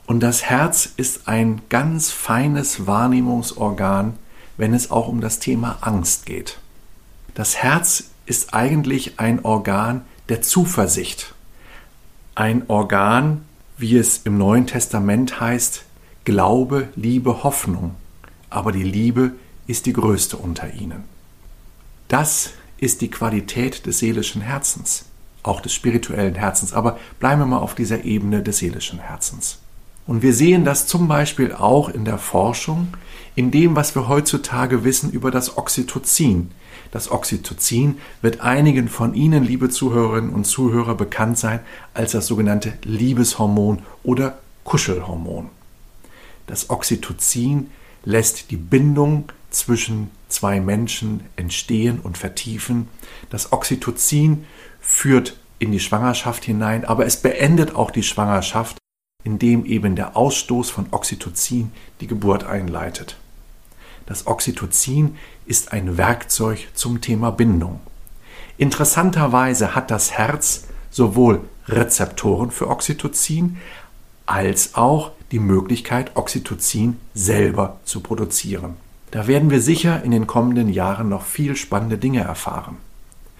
Und 0.07 0.21
das 0.21 0.43
Herz 0.43 0.91
ist 0.97 1.29
ein 1.29 1.61
ganz 1.69 2.11
feines 2.11 2.87
Wahrnehmungsorgan, 2.89 4.15
wenn 4.57 4.75
es 4.75 4.91
auch 4.91 5.07
um 5.07 5.21
das 5.21 5.39
Thema 5.39 5.79
Angst 5.83 6.27
geht. 6.27 6.59
Das 7.35 7.57
Herz 7.57 8.11
ist 8.27 8.55
eigentlich 8.55 9.21
ein 9.21 9.45
Organ 9.45 10.03
der 10.29 10.43
Zuversicht, 10.43 11.35
ein 12.39 12.63
Organ, 12.69 13.45
wie 13.79 13.97
es 13.97 14.19
im 14.19 14.39
Neuen 14.39 14.67
Testament 14.69 15.41
heißt, 15.41 15.85
Glaube, 16.25 16.89
Liebe, 16.95 17.43
Hoffnung 17.43 17.97
aber 18.51 18.73
die 18.73 18.85
Liebe 18.85 19.33
ist 19.67 19.87
die 19.87 19.93
größte 19.93 20.37
unter 20.37 20.73
ihnen. 20.73 21.05
Das 22.07 22.51
ist 22.79 23.01
die 23.01 23.11
Qualität 23.11 23.85
des 23.87 23.99
seelischen 23.99 24.41
Herzens, 24.41 25.07
auch 25.43 25.61
des 25.61 25.75
spirituellen 25.75 26.35
Herzens, 26.35 26.73
aber 26.73 26.99
bleiben 27.19 27.43
wir 27.43 27.47
mal 27.47 27.59
auf 27.59 27.75
dieser 27.75 28.05
Ebene 28.05 28.43
des 28.43 28.59
seelischen 28.59 29.01
Herzens. 29.01 29.59
Und 30.09 30.23
wir 30.23 30.33
sehen 30.33 30.65
das 30.65 30.87
zum 30.87 31.07
Beispiel 31.07 31.53
auch 31.53 31.91
in 31.91 32.07
der 32.07 32.17
Forschung, 32.17 32.89
in 33.37 33.51
dem, 33.51 33.77
was 33.77 33.95
wir 33.95 34.09
heutzutage 34.09 34.83
wissen 34.83 35.13
über 35.13 35.31
das 35.31 35.59
Oxytocin. 35.59 36.51
Das 36.91 37.11
Oxytocin 37.11 37.99
wird 38.23 38.41
einigen 38.41 38.89
von 38.89 39.13
Ihnen, 39.13 39.45
liebe 39.45 39.69
Zuhörerinnen 39.69 40.31
und 40.31 40.47
Zuhörer, 40.47 40.95
bekannt 40.95 41.37
sein 41.37 41.61
als 41.93 42.13
das 42.13 42.27
sogenannte 42.27 42.73
Liebeshormon 42.85 43.83
oder 44.03 44.39
Kuschelhormon. 44.65 45.51
Das 46.47 46.71
Oxytocin 46.71 47.69
lässt 48.03 48.51
die 48.51 48.57
Bindung 48.57 49.31
zwischen 49.51 50.11
zwei 50.31 50.59
Menschen 50.59 51.21
entstehen 51.37 52.01
und 52.01 52.17
vertiefen. 52.17 52.89
Das 53.29 53.53
Oxytocin 53.53 54.47
führt 54.81 55.37
in 55.59 55.71
die 55.71 55.81
Schwangerschaft 55.81 56.47
hinein, 56.47 56.87
aber 56.87 57.05
es 57.05 57.19
beendet 57.19 57.75
auch 57.75 57.91
die 57.91 58.03
Schwangerschaft, 58.03 58.79
indem 59.29 59.67
eben 59.67 59.95
der 59.95 60.17
Ausstoß 60.17 60.71
von 60.71 60.87
Oxytocin 60.91 61.71
die 62.01 62.07
Geburt 62.07 62.45
einleitet. 62.45 63.19
Das 64.07 64.27
Oxytocin 64.27 65.17
ist 65.45 65.73
ein 65.73 65.99
Werkzeug 65.99 66.69
zum 66.73 67.03
Thema 67.03 67.31
Bindung. 67.31 67.81
Interessanterweise 68.57 69.75
hat 69.75 69.91
das 69.91 70.13
Herz 70.13 70.65
sowohl 70.91 71.43
Rezeptoren 71.67 72.51
für 72.51 72.69
Oxytocin 72.69 73.59
als 74.25 74.75
auch 74.75 75.13
die 75.31 75.41
Möglichkeit, 75.41 76.13
Oxytocin 76.17 76.97
selber 77.13 77.81
zu 77.85 78.01
produzieren. 78.01 78.77
Da 79.11 79.27
werden 79.27 79.51
wir 79.51 79.61
sicher 79.61 80.03
in 80.03 80.11
den 80.11 80.27
kommenden 80.27 80.71
Jahren 80.71 81.11
noch 81.11 81.25
viel 81.25 81.55
spannende 81.55 81.99
Dinge 81.99 82.21
erfahren. 82.21 82.77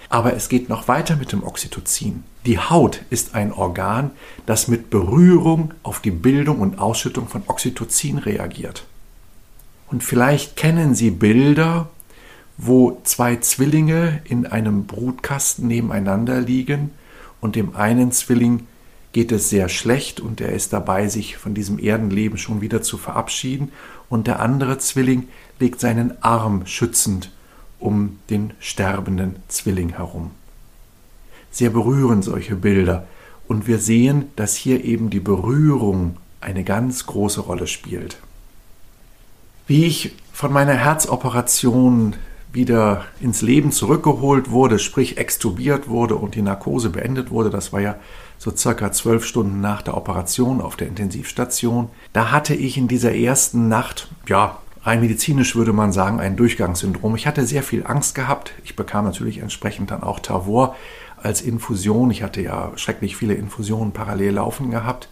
Aber 0.09 0.35
es 0.35 0.49
geht 0.49 0.69
noch 0.69 0.89
weiter 0.89 1.17
mit 1.17 1.33
dem 1.33 1.45
Oxytocin. 1.45 2.25
Die 2.47 2.59
Haut 2.59 3.03
ist 3.11 3.35
ein 3.35 3.53
Organ, 3.53 4.11
das 4.47 4.69
mit 4.69 4.91
Berührung 4.91 5.75
auf 5.83 6.01
die 6.01 6.11
Bildung 6.11 6.61
und 6.61 6.79
Ausschüttung 6.79 7.29
von 7.29 7.43
Oxytocin 7.47 8.19
reagiert. 8.19 8.85
Und 9.89 10.03
vielleicht 10.03 10.57
kennen 10.57 10.95
Sie 10.95 11.11
Bilder, 11.11 11.89
wo 12.57 13.01
zwei 13.05 13.37
Zwillinge 13.37 14.21
in 14.25 14.47
einem 14.47 14.87
Brutkasten 14.87 15.67
nebeneinander 15.67 16.41
liegen 16.41 16.91
und 17.41 17.55
dem 17.55 17.77
einen 17.77 18.11
Zwilling 18.13 18.67
geht 19.13 19.33
es 19.33 19.49
sehr 19.49 19.69
schlecht 19.69 20.21
und 20.21 20.41
er 20.41 20.53
ist 20.53 20.73
dabei, 20.73 21.09
sich 21.09 21.37
von 21.37 21.55
diesem 21.55 21.79
Erdenleben 21.79 22.37
schon 22.37 22.61
wieder 22.61 22.83
zu 22.83 22.99
verabschieden 22.99 23.73
und 24.09 24.27
der 24.27 24.41
andere 24.41 24.79
Zwilling 24.79 25.29
legt 25.61 25.81
seinen 25.81 26.23
Arm 26.23 26.67
schützend 26.67 27.31
um 27.81 28.19
den 28.31 28.53
sterbenden 28.61 29.37
Zwilling 29.49 29.91
herum. 29.91 30.31
Sehr 31.51 31.71
berührend 31.71 32.25
solche 32.25 32.57
Bilder 32.57 33.07
und 33.47 33.67
wir 33.67 33.79
sehen, 33.79 34.27
dass 34.37 34.55
hier 34.55 34.85
eben 34.85 35.11
die 35.11 35.21
Berührung 35.21 36.17
eine 36.41 36.65
ganz 36.65 37.07
große 37.07 37.41
Rolle 37.41 37.67
spielt. 37.67 38.19
Wie 39.67 39.85
ich 39.85 40.15
von 40.33 40.53
meiner 40.53 40.75
Herzoperation 40.75 42.15
wieder 42.53 43.05
ins 43.21 43.43
Leben 43.43 43.73
zurückgeholt 43.73 44.51
wurde, 44.51 44.79
sprich 44.79 45.19
extubiert 45.19 45.89
wurde 45.89 46.15
und 46.15 46.35
die 46.35 46.43
Narkose 46.43 46.91
beendet 46.91 47.31
wurde, 47.31 47.51
das 47.51 47.73
war 47.73 47.81
ja 47.81 47.97
so 48.39 48.55
circa 48.55 48.93
zwölf 48.93 49.25
Stunden 49.25 49.61
nach 49.61 49.83
der 49.83 49.97
Operation 49.97 50.61
auf 50.61 50.77
der 50.77 50.89
Intensivstation, 50.89 51.91
da 52.13 52.31
hatte 52.31 52.55
ich 52.55 52.79
in 52.79 52.89
dieser 52.89 53.15
ersten 53.15 53.69
Nacht, 53.69 54.09
ja, 54.27 54.59
rein 54.83 55.01
medizinisch 55.01 55.57
würde 55.57 55.73
man 55.73 55.93
sagen, 55.93 56.21
ein 56.21 56.37
Durchgangssyndrom. 56.37 57.17
Ich 57.17 57.27
hatte 57.27 57.47
sehr 57.47 57.63
viel 57.63 57.87
Angst 57.87 58.15
gehabt. 58.15 58.53
Ich 58.65 58.77
bekam 58.77 59.05
natürlich 59.05 59.39
entsprechend 59.39 59.91
dann 59.91 60.03
auch 60.03 60.21
Tavor 60.21 60.77
als 61.17 61.43
Infusion. 61.43 62.11
Ich 62.11 62.23
hatte 62.23 62.41
ja 62.41 62.73
schrecklich 62.77 63.17
viele 63.17 63.35
Infusionen 63.35 63.93
parallel 63.93 64.35
laufen 64.35 64.71
gehabt. 64.71 65.09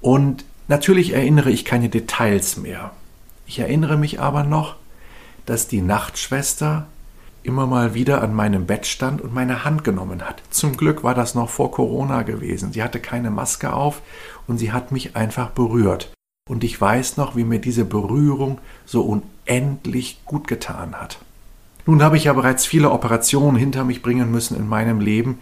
Und 0.00 0.44
natürlich 0.68 1.12
erinnere 1.12 1.50
ich 1.50 1.64
keine 1.64 1.88
Details 1.88 2.56
mehr. 2.56 2.92
Ich 3.46 3.58
erinnere 3.58 3.96
mich 3.96 4.20
aber 4.20 4.44
noch, 4.44 4.76
dass 5.46 5.66
die 5.66 5.82
Nachtschwester 5.82 6.86
immer 7.42 7.66
mal 7.66 7.94
wieder 7.94 8.22
an 8.22 8.34
meinem 8.34 8.66
Bett 8.66 8.86
stand 8.86 9.20
und 9.20 9.34
meine 9.34 9.64
Hand 9.64 9.82
genommen 9.82 10.22
hat. 10.22 10.42
Zum 10.50 10.76
Glück 10.76 11.02
war 11.02 11.14
das 11.14 11.34
noch 11.34 11.48
vor 11.48 11.70
Corona 11.70 12.22
gewesen. 12.22 12.72
Sie 12.72 12.82
hatte 12.82 13.00
keine 13.00 13.30
Maske 13.30 13.72
auf 13.72 14.02
und 14.46 14.58
sie 14.58 14.72
hat 14.72 14.92
mich 14.92 15.16
einfach 15.16 15.50
berührt. 15.50 16.12
Und 16.48 16.64
ich 16.64 16.80
weiß 16.80 17.16
noch, 17.16 17.36
wie 17.36 17.44
mir 17.44 17.60
diese 17.60 17.84
Berührung 17.84 18.58
so 18.84 19.02
unendlich 19.02 20.20
gut 20.24 20.48
getan 20.48 20.94
hat. 20.94 21.18
Nun 21.86 22.02
habe 22.02 22.16
ich 22.16 22.24
ja 22.24 22.32
bereits 22.32 22.66
viele 22.66 22.90
Operationen 22.90 23.56
hinter 23.56 23.84
mich 23.84 24.02
bringen 24.02 24.30
müssen 24.30 24.56
in 24.56 24.68
meinem 24.68 25.00
Leben 25.00 25.38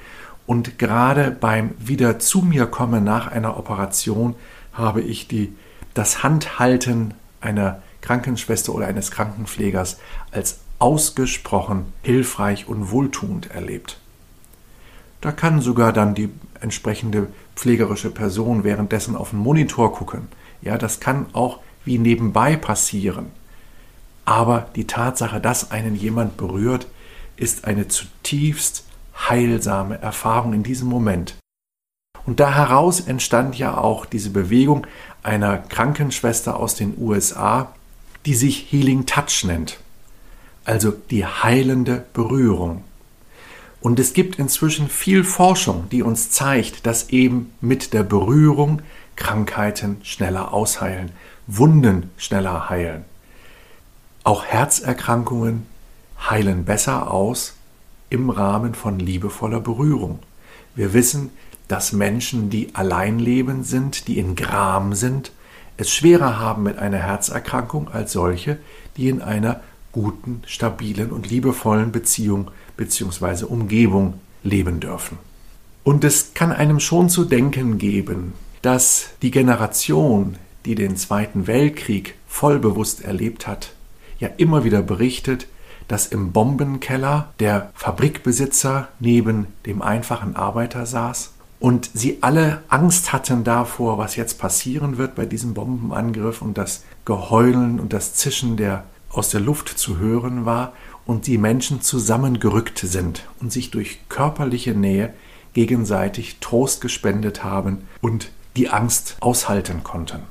und 0.46 0.78
gerade 0.78 1.30
beim 1.30 1.72
wieder 1.78 2.18
zu 2.18 2.40
mir 2.40 2.66
kommen 2.66 3.04
nach 3.04 3.26
einer 3.30 3.58
Operation 3.58 4.34
habe 4.72 5.02
ich 5.02 5.28
die, 5.28 5.52
das 5.92 6.22
Handhalten 6.22 7.14
einer 7.40 7.82
Krankenschwester 8.00 8.74
oder 8.74 8.86
eines 8.86 9.10
Krankenpflegers 9.10 9.98
als 10.30 10.60
ausgesprochen 10.78 11.92
hilfreich 12.02 12.68
und 12.68 12.90
wohltuend 12.90 13.50
erlebt. 13.50 13.98
Da 15.20 15.32
kann 15.32 15.60
sogar 15.60 15.92
dann 15.92 16.14
die 16.14 16.30
entsprechende 16.60 17.26
pflegerische 17.56 18.10
Person 18.10 18.64
währenddessen 18.64 19.16
auf 19.16 19.30
den 19.30 19.40
Monitor 19.40 19.92
gucken. 19.92 20.28
Ja, 20.62 20.78
das 20.78 21.00
kann 21.00 21.26
auch 21.32 21.60
wie 21.84 21.98
nebenbei 21.98 22.56
passieren. 22.56 23.26
Aber 24.24 24.68
die 24.76 24.86
Tatsache, 24.86 25.40
dass 25.40 25.70
einen 25.70 25.94
jemand 25.94 26.36
berührt, 26.36 26.86
ist 27.36 27.64
eine 27.64 27.88
zutiefst 27.88 28.84
heilsame 29.28 29.98
Erfahrung 30.00 30.52
in 30.52 30.62
diesem 30.62 30.88
Moment. 30.88 31.36
Und 32.26 32.40
da 32.40 32.54
heraus 32.54 33.00
entstand 33.00 33.56
ja 33.56 33.78
auch 33.78 34.04
diese 34.04 34.30
Bewegung 34.30 34.86
einer 35.22 35.56
Krankenschwester 35.56 36.58
aus 36.58 36.74
den 36.74 36.94
USA, 36.98 37.72
die 38.26 38.34
sich 38.34 38.70
Healing 38.70 39.06
Touch 39.06 39.44
nennt, 39.44 39.78
also 40.64 40.90
die 40.90 41.24
heilende 41.24 42.04
Berührung. 42.12 42.84
Und 43.80 43.98
es 43.98 44.12
gibt 44.12 44.38
inzwischen 44.38 44.88
viel 44.88 45.24
Forschung, 45.24 45.88
die 45.90 46.02
uns 46.02 46.30
zeigt, 46.30 46.84
dass 46.84 47.10
eben 47.10 47.52
mit 47.60 47.94
der 47.94 48.02
Berührung 48.02 48.82
Krankheiten 49.18 49.98
schneller 50.04 50.54
ausheilen, 50.54 51.10
Wunden 51.46 52.10
schneller 52.16 52.70
heilen. 52.70 53.04
Auch 54.24 54.44
Herzerkrankungen 54.44 55.66
heilen 56.30 56.64
besser 56.64 57.10
aus 57.10 57.54
im 58.10 58.30
Rahmen 58.30 58.74
von 58.74 58.98
liebevoller 58.98 59.60
Berührung. 59.60 60.20
Wir 60.74 60.92
wissen, 60.92 61.30
dass 61.66 61.92
Menschen, 61.92 62.48
die 62.48 62.74
allein 62.74 63.18
leben 63.18 63.64
sind, 63.64 64.08
die 64.08 64.18
in 64.18 64.36
Gram 64.36 64.94
sind, 64.94 65.32
es 65.76 65.92
schwerer 65.92 66.38
haben 66.38 66.62
mit 66.62 66.78
einer 66.78 66.98
Herzerkrankung 66.98 67.88
als 67.90 68.12
solche, 68.12 68.58
die 68.96 69.08
in 69.08 69.20
einer 69.20 69.60
guten, 69.92 70.42
stabilen 70.46 71.10
und 71.10 71.28
liebevollen 71.28 71.92
Beziehung 71.92 72.50
bzw. 72.76 73.44
Umgebung 73.44 74.20
leben 74.42 74.80
dürfen. 74.80 75.18
Und 75.84 76.04
es 76.04 76.34
kann 76.34 76.52
einem 76.52 76.80
schon 76.80 77.08
zu 77.10 77.24
denken 77.24 77.78
geben, 77.78 78.32
dass 78.62 79.10
die 79.22 79.30
Generation, 79.30 80.36
die 80.64 80.74
den 80.74 80.96
Zweiten 80.96 81.46
Weltkrieg 81.46 82.14
vollbewusst 82.26 83.02
erlebt 83.02 83.46
hat, 83.46 83.72
ja 84.18 84.28
immer 84.36 84.64
wieder 84.64 84.82
berichtet, 84.82 85.46
dass 85.86 86.06
im 86.06 86.32
Bombenkeller 86.32 87.32
der 87.40 87.70
Fabrikbesitzer 87.74 88.88
neben 89.00 89.46
dem 89.64 89.80
einfachen 89.80 90.36
Arbeiter 90.36 90.84
saß 90.84 91.32
und 91.60 91.90
sie 91.94 92.18
alle 92.20 92.62
Angst 92.68 93.12
hatten 93.12 93.42
davor, 93.42 93.98
was 93.98 94.16
jetzt 94.16 94.38
passieren 94.38 94.98
wird 94.98 95.14
bei 95.14 95.24
diesem 95.24 95.54
Bombenangriff 95.54 96.42
und 96.42 96.58
das 96.58 96.84
Geheulen 97.04 97.80
und 97.80 97.92
das 97.92 98.14
Zischen 98.14 98.56
der 98.56 98.84
aus 99.10 99.30
der 99.30 99.40
Luft 99.40 99.70
zu 99.70 99.98
hören 99.98 100.44
war 100.44 100.74
und 101.06 101.26
die 101.26 101.38
Menschen 101.38 101.80
zusammengerückt 101.80 102.78
sind 102.78 103.24
und 103.40 103.50
sich 103.50 103.70
durch 103.70 104.00
körperliche 104.10 104.74
Nähe 104.74 105.14
gegenseitig 105.54 106.36
Trost 106.40 106.82
gespendet 106.82 107.42
haben 107.42 107.88
und 108.02 108.30
die 108.56 108.68
Angst 108.68 109.16
aushalten 109.20 109.82
konnten. 109.84 110.22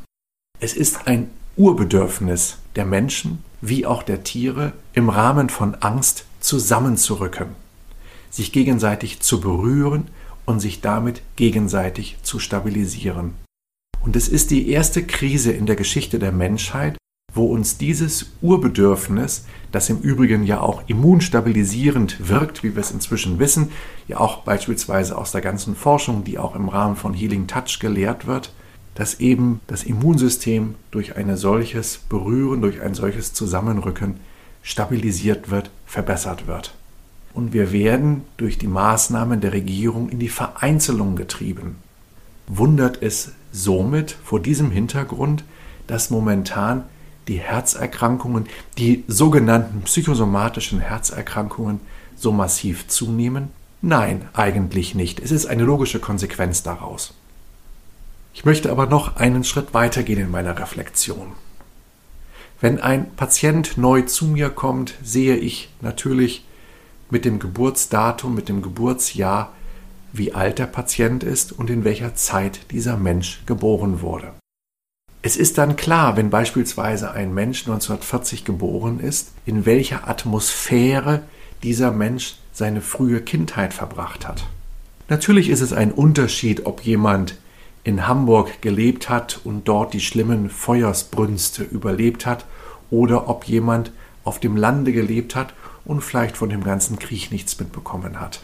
Es 0.60 0.74
ist 0.74 1.08
ein 1.08 1.30
Urbedürfnis 1.56 2.58
der 2.76 2.86
Menschen 2.86 3.44
wie 3.62 3.86
auch 3.86 4.04
der 4.04 4.24
Tiere 4.24 4.74
im 4.94 5.10
Rahmen 5.10 5.50
von 5.50 5.76
Angst 5.76 6.26
zusammenzurücken, 6.40 7.48
sich 8.30 8.52
gegenseitig 8.52 9.20
zu 9.20 9.42
berühren 9.42 10.08
und 10.46 10.60
sich 10.60 10.82
damit 10.82 11.22
gegenseitig 11.36 12.18
zu 12.22 12.40
stabilisieren. 12.40 13.34
Und 14.02 14.16
es 14.16 14.28
ist 14.28 14.52
die 14.52 14.70
erste 14.70 15.06
Krise 15.06 15.52
in 15.52 15.66
der 15.66 15.76
Geschichte 15.76 16.20
der 16.20 16.32
Menschheit, 16.32 16.98
wo 17.38 17.46
uns 17.46 17.78
dieses 17.78 18.32
Urbedürfnis, 18.42 19.46
das 19.72 19.90
im 19.90 20.00
Übrigen 20.00 20.44
ja 20.44 20.60
auch 20.60 20.84
immunstabilisierend 20.88 22.28
wirkt, 22.28 22.64
wie 22.64 22.76
wir 22.76 22.82
es 22.82 22.92
inzwischen 22.92 23.40
wissen, 23.40 23.72
ja 24.08 24.20
auch 24.20 24.44
beispielsweise 24.44 25.18
aus 25.18 25.32
der 25.32 25.42
ganzen 25.42 25.76
Forschung, 25.76 26.24
die 26.24 26.38
auch 26.38 26.56
im 26.56 26.68
Rahmen 26.68 26.96
von 26.96 27.14
Healing 27.14 27.48
Touch 27.48 27.80
gelehrt 27.80 28.28
wird, 28.28 28.52
dass 28.96 29.20
eben 29.20 29.62
das 29.68 29.84
Immunsystem 29.84 30.76
durch 30.92 31.16
ein 31.16 31.38
solches 31.38 32.00
Berühren, 32.10 32.62
durch 32.62 32.82
ein 32.82 32.96
solches 32.96 33.34
Zusammenrücken 33.34 34.16
stabilisiert 34.64 35.50
wird, 35.50 35.70
verbessert 35.86 36.48
wird 36.48 36.74
und 37.38 37.54
wir 37.54 37.72
werden 37.72 38.24
durch 38.38 38.58
die 38.58 38.68
Maßnahmen 38.68 39.42
der 39.42 39.54
Regierung 39.54 40.10
in 40.10 40.18
die 40.18 40.28
Vereinzelung 40.28 41.16
getrieben. 41.16 41.76
Wundert 42.48 43.04
es 43.04 43.34
somit 43.52 44.18
vor 44.24 44.40
diesem 44.40 44.72
Hintergrund, 44.72 45.44
dass 45.86 46.10
momentan 46.10 46.86
die 47.28 47.40
Herzerkrankungen, 47.40 48.48
die 48.78 49.04
sogenannten 49.08 49.82
psychosomatischen 49.82 50.80
Herzerkrankungen 50.80 51.80
so 52.16 52.32
massiv 52.32 52.88
zunehmen? 52.88 53.50
Nein, 53.82 54.28
eigentlich 54.34 54.96
nicht. 54.96 55.20
Es 55.20 55.32
ist 55.32 55.46
eine 55.46 55.64
logische 55.64 56.00
Konsequenz 56.00 56.64
daraus. 56.64 57.14
Ich 58.34 58.46
möchte 58.46 58.72
aber 58.72 58.86
noch 58.86 59.16
einen 59.16 59.44
Schritt 59.44 59.74
weitergehen 59.74 60.20
in 60.20 60.32
meiner 60.32 60.58
Reflexion. 60.60 61.34
Wenn 62.60 62.80
ein 62.80 63.12
Patient 63.16 63.78
neu 63.78 64.02
zu 64.04 64.26
mir 64.26 64.50
kommt, 64.50 64.96
sehe 65.04 65.36
ich 65.36 65.70
natürlich 65.82 66.46
mit 67.10 67.24
dem 67.24 67.40
Geburtsdatum, 67.40 68.34
mit 68.34 68.50
dem 68.50 68.62
Geburtsjahr, 68.62 69.54
wie 70.12 70.34
alt 70.34 70.58
der 70.60 70.66
Patient 70.66 71.24
ist 71.24 71.52
und 71.52 71.70
in 71.70 71.84
welcher 71.84 72.16
Zeit 72.16 72.72
dieser 72.72 72.98
Mensch 72.98 73.44
geboren 73.46 74.02
wurde. 74.02 74.34
Es 75.22 75.36
ist 75.36 75.58
dann 75.58 75.76
klar, 75.76 76.16
wenn 76.16 76.30
beispielsweise 76.30 77.12
ein 77.12 77.34
Mensch 77.34 77.62
1940 77.62 78.46
geboren 78.46 79.00
ist, 79.00 79.32
in 79.46 79.66
welcher 79.66 80.08
Atmosphäre 80.08 81.24
dieser 81.64 81.92
Mensch 81.92 82.36
seine 82.54 82.82
frühe 82.82 83.22
Kindheit 83.22 83.74
verbracht 83.74 84.28
hat. 84.28 84.46
Natürlich 85.10 85.50
ist 85.50 85.62
es 85.62 85.74
ein 85.74 85.92
Unterschied, 85.92 86.66
ob 86.66 86.82
jemand 86.82 87.36
in 87.84 88.08
Hamburg 88.08 88.62
gelebt 88.62 89.10
hat 89.10 89.40
und 89.44 89.68
dort 89.68 89.94
die 89.94 90.02
schlimmen 90.02 90.50
Feuersbrünste 90.50 91.64
überlebt 91.64 92.26
hat 92.26 92.46
oder 92.92 93.30
ob 93.30 93.46
jemand 93.46 93.92
auf 94.24 94.40
dem 94.40 94.58
Lande 94.58 94.92
gelebt 94.92 95.36
hat 95.36 95.54
und 95.86 96.02
vielleicht 96.02 96.36
von 96.36 96.50
dem 96.50 96.64
ganzen 96.64 97.00
Krieg 97.00 97.32
nichts 97.32 97.58
mitbekommen 97.60 98.20
hat. 98.20 98.42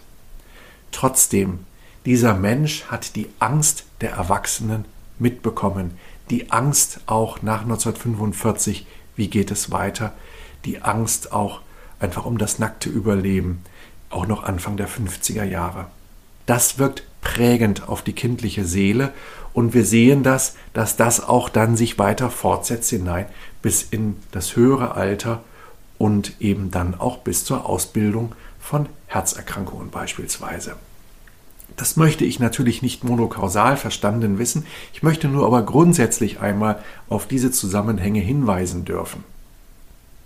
Trotzdem, 0.91 1.59
dieser 2.05 2.33
Mensch 2.33 2.85
hat 2.85 3.15
die 3.15 3.27
Angst 3.39 3.85
der 3.99 4.11
Erwachsenen 4.11 4.85
mitbekommen, 5.19 5.91
die 6.29 6.51
Angst 6.51 7.01
auch 7.05 7.41
nach 7.41 7.61
1945, 7.61 8.85
wie 9.15 9.27
geht 9.27 9.51
es 9.51 9.71
weiter, 9.71 10.13
die 10.65 10.81
Angst 10.81 11.31
auch 11.31 11.61
einfach 11.99 12.25
um 12.25 12.37
das 12.37 12.59
nackte 12.59 12.89
Überleben, 12.89 13.63
auch 14.09 14.27
noch 14.27 14.43
Anfang 14.43 14.77
der 14.77 14.87
50er 14.87 15.43
Jahre. 15.43 15.87
Das 16.45 16.77
wirkt 16.77 17.03
prägend 17.21 17.87
auf 17.87 18.01
die 18.01 18.13
kindliche 18.13 18.65
Seele 18.65 19.13
und 19.53 19.73
wir 19.73 19.85
sehen 19.85 20.23
das, 20.23 20.55
dass 20.73 20.97
das 20.97 21.21
auch 21.21 21.49
dann 21.49 21.77
sich 21.77 21.97
weiter 21.99 22.29
fortsetzt 22.29 22.89
hinein 22.89 23.25
bis 23.61 23.83
in 23.83 24.17
das 24.31 24.55
höhere 24.55 24.95
Alter 24.95 25.43
und 25.97 26.41
eben 26.41 26.69
dann 26.69 26.99
auch 26.99 27.19
bis 27.19 27.45
zur 27.45 27.65
Ausbildung 27.65 28.35
von 28.59 28.87
Herzerkrankungen 29.07 29.89
beispielsweise. 29.89 30.75
Das 31.75 31.97
möchte 31.97 32.23
ich 32.25 32.39
natürlich 32.39 32.81
nicht 32.81 33.03
monokausal 33.03 33.77
verstanden 33.77 34.37
wissen, 34.37 34.65
ich 34.93 35.03
möchte 35.03 35.27
nur 35.27 35.45
aber 35.45 35.63
grundsätzlich 35.63 36.39
einmal 36.39 36.79
auf 37.09 37.27
diese 37.27 37.51
Zusammenhänge 37.51 38.19
hinweisen 38.19 38.85
dürfen. 38.85 39.23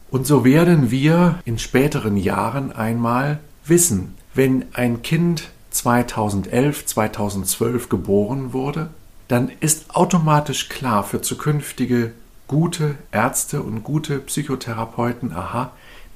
Und 0.09 0.25
so 0.25 0.45
werden 0.45 0.91
wir 0.91 1.39
in 1.45 1.59
späteren 1.59 2.17
Jahren 2.17 2.71
einmal 2.71 3.39
wissen, 3.65 4.15
wenn 4.33 4.65
ein 4.73 5.01
Kind 5.01 5.49
2011, 5.71 6.85
2012 6.85 7.89
geboren 7.89 8.53
wurde, 8.53 8.89
dann 9.27 9.51
ist 9.59 9.95
automatisch 9.95 10.69
klar 10.69 11.03
für 11.03 11.21
zukünftige 11.21 12.13
gute 12.47 12.95
Ärzte 13.11 13.61
und 13.61 13.83
gute 13.83 14.19
Psychotherapeuten, 14.19 15.33
aha, 15.33 15.71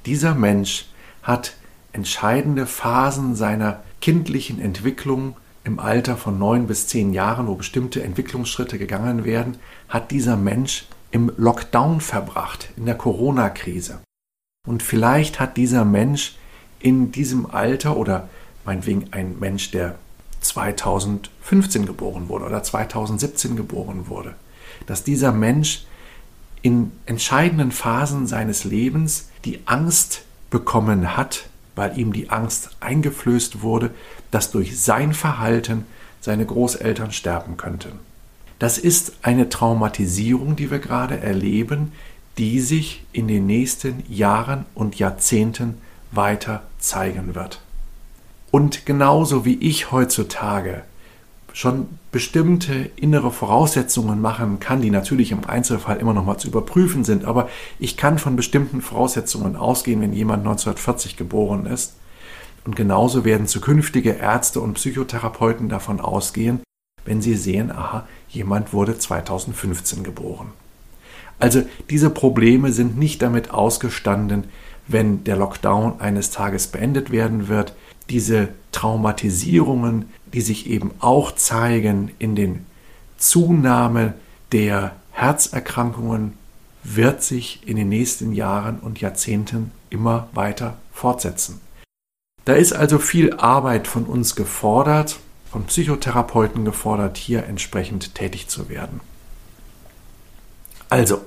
dieser 0.06 0.34
Mensch 0.34 0.86
hat 1.22 1.54
entscheidende 1.92 2.66
Phasen 2.66 3.36
seiner 3.36 3.82
kindlichen 4.02 4.60
Entwicklung 4.60 5.36
im 5.64 5.78
Alter 5.78 6.16
von 6.18 6.38
neun 6.38 6.66
bis 6.66 6.88
zehn 6.88 7.14
Jahren, 7.14 7.46
wo 7.46 7.54
bestimmte 7.54 8.02
Entwicklungsschritte 8.02 8.76
gegangen 8.76 9.24
werden, 9.24 9.56
hat 9.88 10.10
dieser 10.10 10.36
Mensch 10.36 10.86
im 11.12 11.32
Lockdown 11.36 12.00
verbracht, 12.00 12.70
in 12.76 12.84
der 12.84 12.96
Corona-Krise. 12.96 14.00
Und 14.66 14.82
vielleicht 14.82 15.40
hat 15.40 15.56
dieser 15.56 15.84
Mensch 15.84 16.36
in 16.80 17.12
diesem 17.12 17.46
Alter 17.46 17.96
oder 17.96 18.28
meinetwegen 18.64 19.12
ein 19.12 19.38
Mensch, 19.38 19.70
der 19.70 19.96
2015 20.40 21.86
geboren 21.86 22.28
wurde 22.28 22.46
oder 22.46 22.62
2017 22.62 23.54
geboren 23.56 24.08
wurde, 24.08 24.34
dass 24.86 25.04
dieser 25.04 25.32
Mensch 25.32 25.84
in 26.62 26.92
entscheidenden 27.06 27.70
Phasen 27.70 28.26
seines 28.26 28.64
Lebens 28.64 29.30
die 29.44 29.60
Angst 29.66 30.24
bekommen 30.50 31.16
hat, 31.16 31.48
weil 31.74 31.98
ihm 31.98 32.12
die 32.12 32.30
Angst 32.30 32.70
eingeflößt 32.80 33.62
wurde, 33.62 33.90
dass 34.30 34.50
durch 34.50 34.78
sein 34.80 35.14
Verhalten 35.14 35.86
seine 36.20 36.46
Großeltern 36.46 37.12
sterben 37.12 37.56
könnten. 37.56 37.98
Das 38.58 38.78
ist 38.78 39.14
eine 39.22 39.48
Traumatisierung, 39.48 40.54
die 40.54 40.70
wir 40.70 40.78
gerade 40.78 41.18
erleben, 41.18 41.92
die 42.38 42.60
sich 42.60 43.04
in 43.12 43.28
den 43.28 43.46
nächsten 43.46 44.04
Jahren 44.08 44.64
und 44.74 44.98
Jahrzehnten 44.98 45.78
weiter 46.12 46.62
zeigen 46.78 47.34
wird. 47.34 47.60
Und 48.50 48.86
genauso 48.86 49.44
wie 49.44 49.56
ich 49.56 49.90
heutzutage 49.90 50.84
schon 51.52 51.86
bestimmte 52.10 52.90
innere 52.96 53.30
Voraussetzungen 53.30 54.20
machen 54.20 54.58
kann, 54.60 54.80
die 54.80 54.90
natürlich 54.90 55.32
im 55.32 55.44
Einzelfall 55.46 55.98
immer 55.98 56.14
noch 56.14 56.24
mal 56.24 56.38
zu 56.38 56.48
überprüfen 56.48 57.04
sind, 57.04 57.24
aber 57.24 57.48
ich 57.78 57.96
kann 57.96 58.18
von 58.18 58.36
bestimmten 58.36 58.80
Voraussetzungen 58.80 59.56
ausgehen, 59.56 60.00
wenn 60.00 60.12
jemand 60.12 60.40
1940 60.40 61.16
geboren 61.16 61.66
ist. 61.66 61.94
Und 62.64 62.76
genauso 62.76 63.24
werden 63.24 63.46
zukünftige 63.46 64.12
Ärzte 64.12 64.60
und 64.60 64.74
Psychotherapeuten 64.74 65.68
davon 65.68 66.00
ausgehen, 66.00 66.60
wenn 67.04 67.20
sie 67.20 67.34
sehen, 67.34 67.70
aha, 67.70 68.06
jemand 68.28 68.72
wurde 68.72 68.96
2015 68.96 70.04
geboren. 70.04 70.52
Also 71.38 71.64
diese 71.90 72.10
Probleme 72.10 72.72
sind 72.72 72.96
nicht 72.96 73.20
damit 73.20 73.50
ausgestanden, 73.50 74.44
wenn 74.88 75.24
der 75.24 75.36
Lockdown 75.36 76.00
eines 76.00 76.30
Tages 76.30 76.66
beendet 76.66 77.10
werden 77.10 77.48
wird, 77.48 77.74
diese 78.10 78.48
Traumatisierungen, 78.72 80.10
die 80.32 80.40
sich 80.40 80.68
eben 80.68 80.92
auch 81.00 81.32
zeigen 81.32 82.10
in 82.18 82.34
den 82.34 82.66
Zunahme 83.16 84.14
der 84.50 84.96
Herzerkrankungen, 85.12 86.34
wird 86.82 87.22
sich 87.22 87.66
in 87.66 87.76
den 87.76 87.88
nächsten 87.88 88.32
Jahren 88.32 88.80
und 88.80 89.00
Jahrzehnten 89.00 89.70
immer 89.90 90.28
weiter 90.32 90.78
fortsetzen. 90.92 91.60
Da 92.44 92.54
ist 92.54 92.72
also 92.72 92.98
viel 92.98 93.34
Arbeit 93.34 93.86
von 93.86 94.04
uns 94.04 94.34
gefordert, 94.34 95.20
von 95.50 95.64
Psychotherapeuten 95.64 96.64
gefordert, 96.64 97.16
hier 97.18 97.44
entsprechend 97.44 98.14
tätig 98.14 98.48
zu 98.48 98.68
werden. 98.68 99.00
Also, 100.88 101.20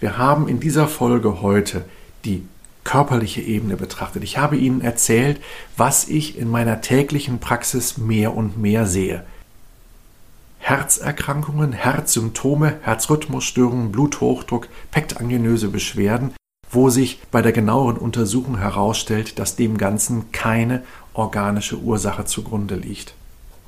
wir 0.00 0.16
haben 0.16 0.48
in 0.48 0.60
dieser 0.60 0.86
Folge 0.86 1.42
heute 1.42 1.84
die 2.24 2.46
körperliche 2.84 3.40
Ebene 3.40 3.76
betrachtet. 3.76 4.22
Ich 4.22 4.38
habe 4.38 4.56
Ihnen 4.56 4.80
erzählt, 4.80 5.40
was 5.76 6.08
ich 6.08 6.38
in 6.38 6.50
meiner 6.50 6.80
täglichen 6.80 7.40
Praxis 7.40 7.98
mehr 7.98 8.36
und 8.36 8.58
mehr 8.58 8.86
sehe. 8.86 9.24
Herzerkrankungen, 10.58 11.72
Herzsymptome, 11.72 12.78
Herzrhythmusstörungen, 12.82 13.92
Bluthochdruck, 13.92 14.68
pektangenöse 14.90 15.68
Beschwerden, 15.68 16.32
wo 16.70 16.88
sich 16.88 17.20
bei 17.30 17.42
der 17.42 17.52
genaueren 17.52 17.98
Untersuchung 17.98 18.58
herausstellt, 18.58 19.38
dass 19.38 19.56
dem 19.56 19.76
Ganzen 19.76 20.32
keine 20.32 20.82
organische 21.12 21.78
Ursache 21.78 22.24
zugrunde 22.24 22.76
liegt. 22.76 23.14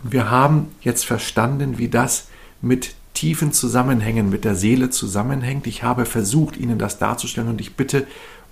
Und 0.03 0.13
wir 0.13 0.31
haben 0.31 0.69
jetzt 0.81 1.05
verstanden, 1.05 1.79
wie 1.79 1.89
das 1.89 2.29
mit 2.63 2.95
tiefen 3.13 3.53
Zusammenhängen 3.53 4.31
mit 4.31 4.45
der 4.45 4.55
Seele 4.55 4.91
zusammenhängt. 4.91 5.67
Ich 5.67 5.83
habe 5.83 6.05
versucht, 6.05 6.57
Ihnen 6.57 6.79
das 6.79 6.99
darzustellen 6.99 7.49
und 7.49 7.61
ich 7.61 7.75
bitte 7.75 8.07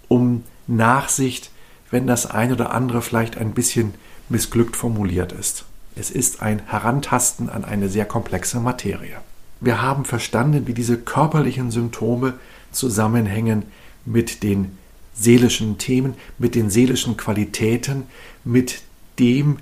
um 0.08 0.42
Nachsicht, 0.66 1.50
wenn 1.90 2.06
das 2.06 2.26
ein 2.26 2.52
oder 2.52 2.72
andere 2.72 3.02
vielleicht 3.02 3.36
ein 3.36 3.52
bisschen 3.52 3.94
missglückt 4.28 4.76
formuliert 4.76 5.32
ist. 5.32 5.64
Es 5.96 6.10
ist 6.10 6.42
ein 6.42 6.62
Herantasten 6.66 7.48
an 7.48 7.64
eine 7.64 7.88
sehr 7.88 8.04
komplexe 8.04 8.58
Materie. 8.58 9.16
Wir 9.60 9.80
haben 9.80 10.04
verstanden, 10.04 10.66
wie 10.66 10.74
diese 10.74 10.98
körperlichen 10.98 11.70
Symptome 11.70 12.34
zusammenhängen 12.72 13.64
mit 14.04 14.42
den 14.42 14.76
seelischen 15.14 15.78
Themen, 15.78 16.14
mit 16.38 16.54
den 16.54 16.70
seelischen 16.70 17.16
Qualitäten, 17.16 18.04
mit 18.44 18.82
dem, 19.18 19.58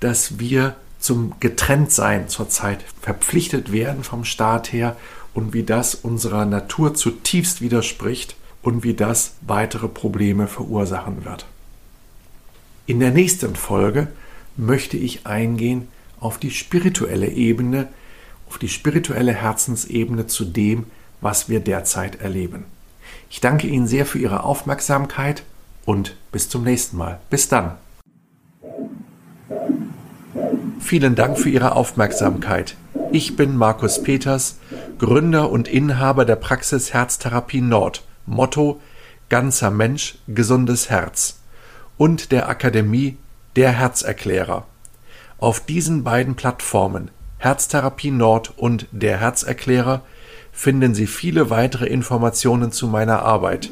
dass 0.00 0.38
wir 0.38 0.76
zum 0.98 1.34
Getrenntsein 1.40 2.28
zurzeit 2.28 2.84
verpflichtet 3.00 3.72
werden 3.72 4.04
vom 4.04 4.24
Staat 4.24 4.72
her 4.72 4.96
und 5.34 5.54
wie 5.54 5.62
das 5.62 5.94
unserer 5.94 6.44
Natur 6.44 6.94
zutiefst 6.94 7.60
widerspricht 7.60 8.36
und 8.62 8.84
wie 8.84 8.94
das 8.94 9.34
weitere 9.42 9.88
Probleme 9.88 10.46
verursachen 10.46 11.24
wird. 11.24 11.46
In 12.86 13.00
der 13.00 13.10
nächsten 13.10 13.56
Folge 13.56 14.08
möchte 14.56 14.96
ich 14.96 15.26
eingehen 15.26 15.88
auf 16.20 16.38
die 16.38 16.50
spirituelle 16.50 17.28
Ebene, 17.28 17.88
auf 18.48 18.58
die 18.58 18.68
spirituelle 18.68 19.32
Herzensebene 19.32 20.26
zu 20.26 20.44
dem, 20.44 20.86
was 21.20 21.48
wir 21.48 21.60
derzeit 21.60 22.20
erleben. 22.20 22.64
Ich 23.30 23.40
danke 23.40 23.66
Ihnen 23.66 23.86
sehr 23.86 24.06
für 24.06 24.18
Ihre 24.18 24.44
Aufmerksamkeit 24.44 25.42
und 25.84 26.16
bis 26.30 26.48
zum 26.48 26.64
nächsten 26.64 26.96
Mal. 26.96 27.20
Bis 27.30 27.48
dann. 27.48 27.76
Vielen 30.80 31.14
Dank 31.14 31.38
für 31.38 31.48
Ihre 31.48 31.74
Aufmerksamkeit. 31.74 32.76
Ich 33.10 33.36
bin 33.36 33.56
Markus 33.56 34.02
Peters, 34.02 34.58
Gründer 34.98 35.50
und 35.50 35.68
Inhaber 35.68 36.24
der 36.24 36.36
Praxis 36.36 36.92
Herztherapie 36.92 37.60
Nord 37.60 38.02
Motto 38.26 38.80
Ganzer 39.28 39.70
Mensch, 39.70 40.18
gesundes 40.28 40.90
Herz 40.90 41.40
und 41.96 42.32
der 42.32 42.48
Akademie 42.48 43.16
Der 43.56 43.72
Herzerklärer. 43.72 44.66
Auf 45.38 45.60
diesen 45.60 46.04
beiden 46.04 46.34
Plattformen 46.34 47.10
Herztherapie 47.38 48.10
Nord 48.10 48.52
und 48.56 48.86
Der 48.92 49.18
Herzerklärer 49.18 50.02
finden 50.52 50.94
Sie 50.94 51.06
viele 51.06 51.50
weitere 51.50 51.86
Informationen 51.86 52.72
zu 52.72 52.86
meiner 52.86 53.22
Arbeit. 53.22 53.70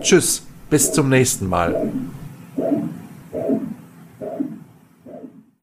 Tschüss, 0.00 0.46
bis 0.70 0.92
zum 0.92 1.08
nächsten 1.08 1.46
Mal. 1.46 1.92